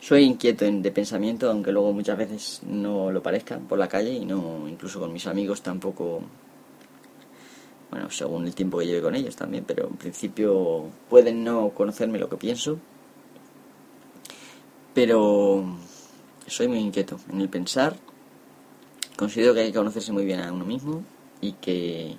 Soy 0.00 0.24
inquieto 0.24 0.64
de 0.64 0.90
pensamiento, 0.92 1.50
aunque 1.50 1.72
luego 1.72 1.92
muchas 1.92 2.16
veces 2.16 2.60
no 2.64 3.10
lo 3.10 3.22
parezca 3.22 3.58
por 3.58 3.78
la 3.78 3.88
calle 3.88 4.12
y 4.12 4.24
no, 4.24 4.68
incluso 4.68 5.00
con 5.00 5.12
mis 5.12 5.26
amigos 5.26 5.62
tampoco. 5.62 6.20
Bueno, 7.90 8.10
según 8.10 8.46
el 8.46 8.54
tiempo 8.54 8.78
que 8.78 8.86
lleve 8.86 9.02
con 9.02 9.14
ellos 9.14 9.36
también, 9.36 9.64
pero 9.66 9.88
en 9.88 9.96
principio 9.96 10.84
pueden 11.08 11.44
no 11.44 11.70
conocerme 11.70 12.18
lo 12.18 12.28
que 12.28 12.36
pienso 12.36 12.78
pero 14.96 15.62
soy 16.46 16.68
muy 16.68 16.78
inquieto 16.78 17.20
en 17.30 17.42
el 17.42 17.50
pensar. 17.50 17.94
Considero 19.14 19.52
que 19.52 19.60
hay 19.60 19.66
que 19.66 19.78
conocerse 19.78 20.10
muy 20.10 20.24
bien 20.24 20.40
a 20.40 20.50
uno 20.50 20.64
mismo 20.64 21.04
y 21.42 21.52
que 21.52 22.16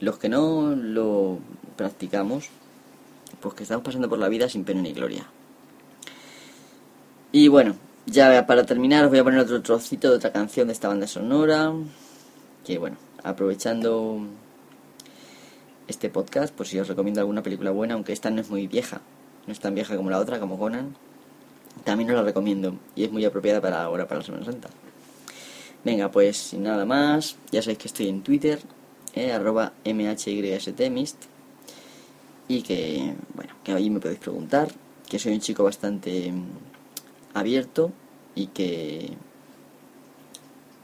los 0.00 0.18
que 0.18 0.28
no 0.28 0.76
lo 0.76 1.38
practicamos, 1.76 2.50
pues 3.40 3.54
que 3.54 3.62
estamos 3.62 3.82
pasando 3.82 4.10
por 4.10 4.18
la 4.18 4.28
vida 4.28 4.50
sin 4.50 4.64
pena 4.64 4.82
ni 4.82 4.92
gloria. 4.92 5.26
Y 7.32 7.46
bueno, 7.46 7.76
ya 8.06 8.44
para 8.46 8.66
terminar 8.66 9.04
os 9.04 9.10
voy 9.10 9.20
a 9.20 9.24
poner 9.24 9.38
otro 9.38 9.62
trocito 9.62 10.10
de 10.10 10.16
otra 10.16 10.32
canción 10.32 10.66
de 10.66 10.72
esta 10.72 10.88
banda 10.88 11.06
sonora, 11.06 11.72
que 12.64 12.76
bueno, 12.78 12.96
aprovechando 13.22 14.26
este 15.86 16.10
podcast, 16.10 16.52
pues 16.54 16.70
si 16.70 16.80
os 16.80 16.88
recomiendo 16.88 17.20
alguna 17.20 17.42
película 17.42 17.70
buena, 17.70 17.94
aunque 17.94 18.12
esta 18.12 18.30
no 18.30 18.40
es 18.40 18.50
muy 18.50 18.66
vieja, 18.66 19.00
no 19.46 19.52
es 19.52 19.60
tan 19.60 19.76
vieja 19.76 19.96
como 19.96 20.10
la 20.10 20.18
otra, 20.18 20.40
como 20.40 20.58
Conan, 20.58 20.96
también 21.84 22.10
os 22.10 22.16
la 22.16 22.22
recomiendo 22.22 22.74
y 22.96 23.04
es 23.04 23.12
muy 23.12 23.24
apropiada 23.24 23.60
para 23.60 23.80
ahora, 23.82 24.08
para 24.08 24.20
la 24.20 24.26
Semana 24.26 24.44
Santa. 24.44 24.68
Venga, 25.84 26.10
pues 26.10 26.36
sin 26.36 26.64
nada 26.64 26.84
más, 26.84 27.36
ya 27.52 27.62
sabéis 27.62 27.78
que 27.78 27.88
estoy 27.88 28.08
en 28.08 28.22
Twitter, 28.22 28.58
eh, 29.14 29.32
arroba 29.32 29.72
mhystmist 29.84 31.24
y 32.48 32.62
que, 32.62 33.14
bueno, 33.34 33.54
que 33.62 33.72
ahí 33.72 33.88
me 33.88 34.00
podéis 34.00 34.18
preguntar, 34.18 34.68
que 35.08 35.18
soy 35.20 35.32
un 35.34 35.40
chico 35.40 35.62
bastante 35.62 36.32
abierto 37.34 37.92
y 38.34 38.48
que... 38.48 39.12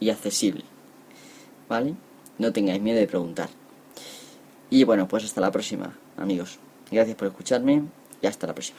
y 0.00 0.10
accesible, 0.10 0.64
¿vale? 1.68 1.94
No 2.38 2.52
tengáis 2.52 2.82
miedo 2.82 2.98
de 2.98 3.06
preguntar. 3.06 3.48
Y 4.70 4.84
bueno, 4.84 5.08
pues 5.08 5.24
hasta 5.24 5.40
la 5.40 5.50
próxima, 5.50 5.96
amigos. 6.16 6.58
Gracias 6.90 7.16
por 7.16 7.28
escucharme 7.28 7.82
y 8.20 8.26
hasta 8.26 8.46
la 8.46 8.54
próxima. 8.54 8.78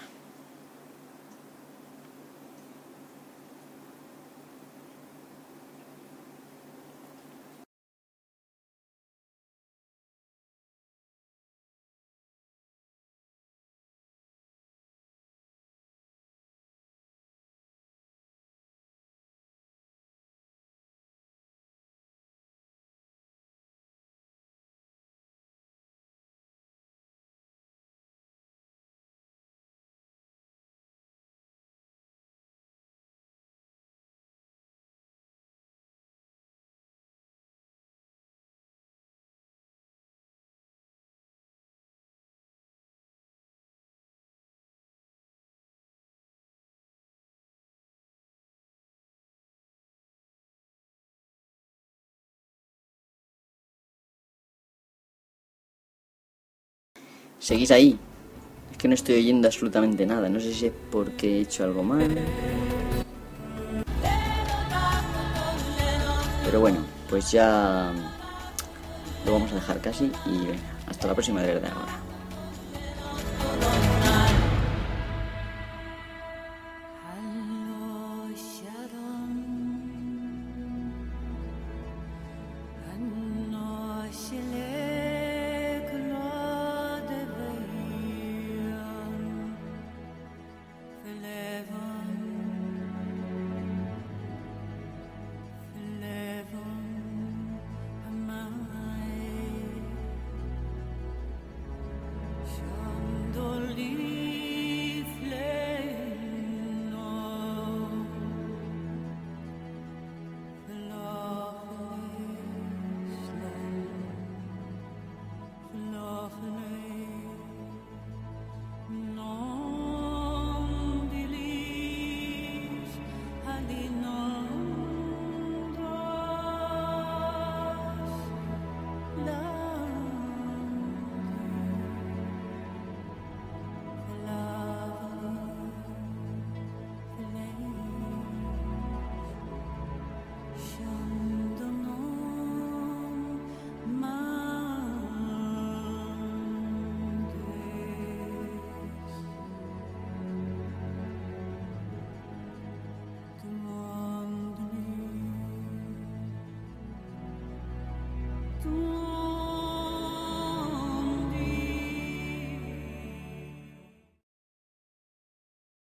¿Seguís 57.40 57.72
ahí? 57.72 58.00
Es 58.72 58.78
que 58.78 58.88
no 58.88 58.94
estoy 58.94 59.16
oyendo 59.16 59.48
absolutamente 59.48 60.06
nada. 60.06 60.30
No 60.30 60.40
sé 60.40 60.54
si 60.54 60.68
es 60.68 60.74
porque 60.92 61.38
he 61.38 61.42
hecho 61.42 61.64
algo 61.64 61.84
mal. 61.84 62.18
Pero 66.46 66.60
bueno, 66.60 66.80
pues 67.10 67.32
ya 67.32 67.92
lo 69.26 69.34
vamos 69.34 69.52
a 69.52 69.56
dejar 69.56 69.82
casi 69.82 70.06
y 70.26 70.38
venga, 70.46 70.78
hasta 70.88 71.08
la 71.08 71.14
próxima 71.14 71.42
de 71.42 71.54
verdad 71.54 71.72
ahora. 71.76 72.07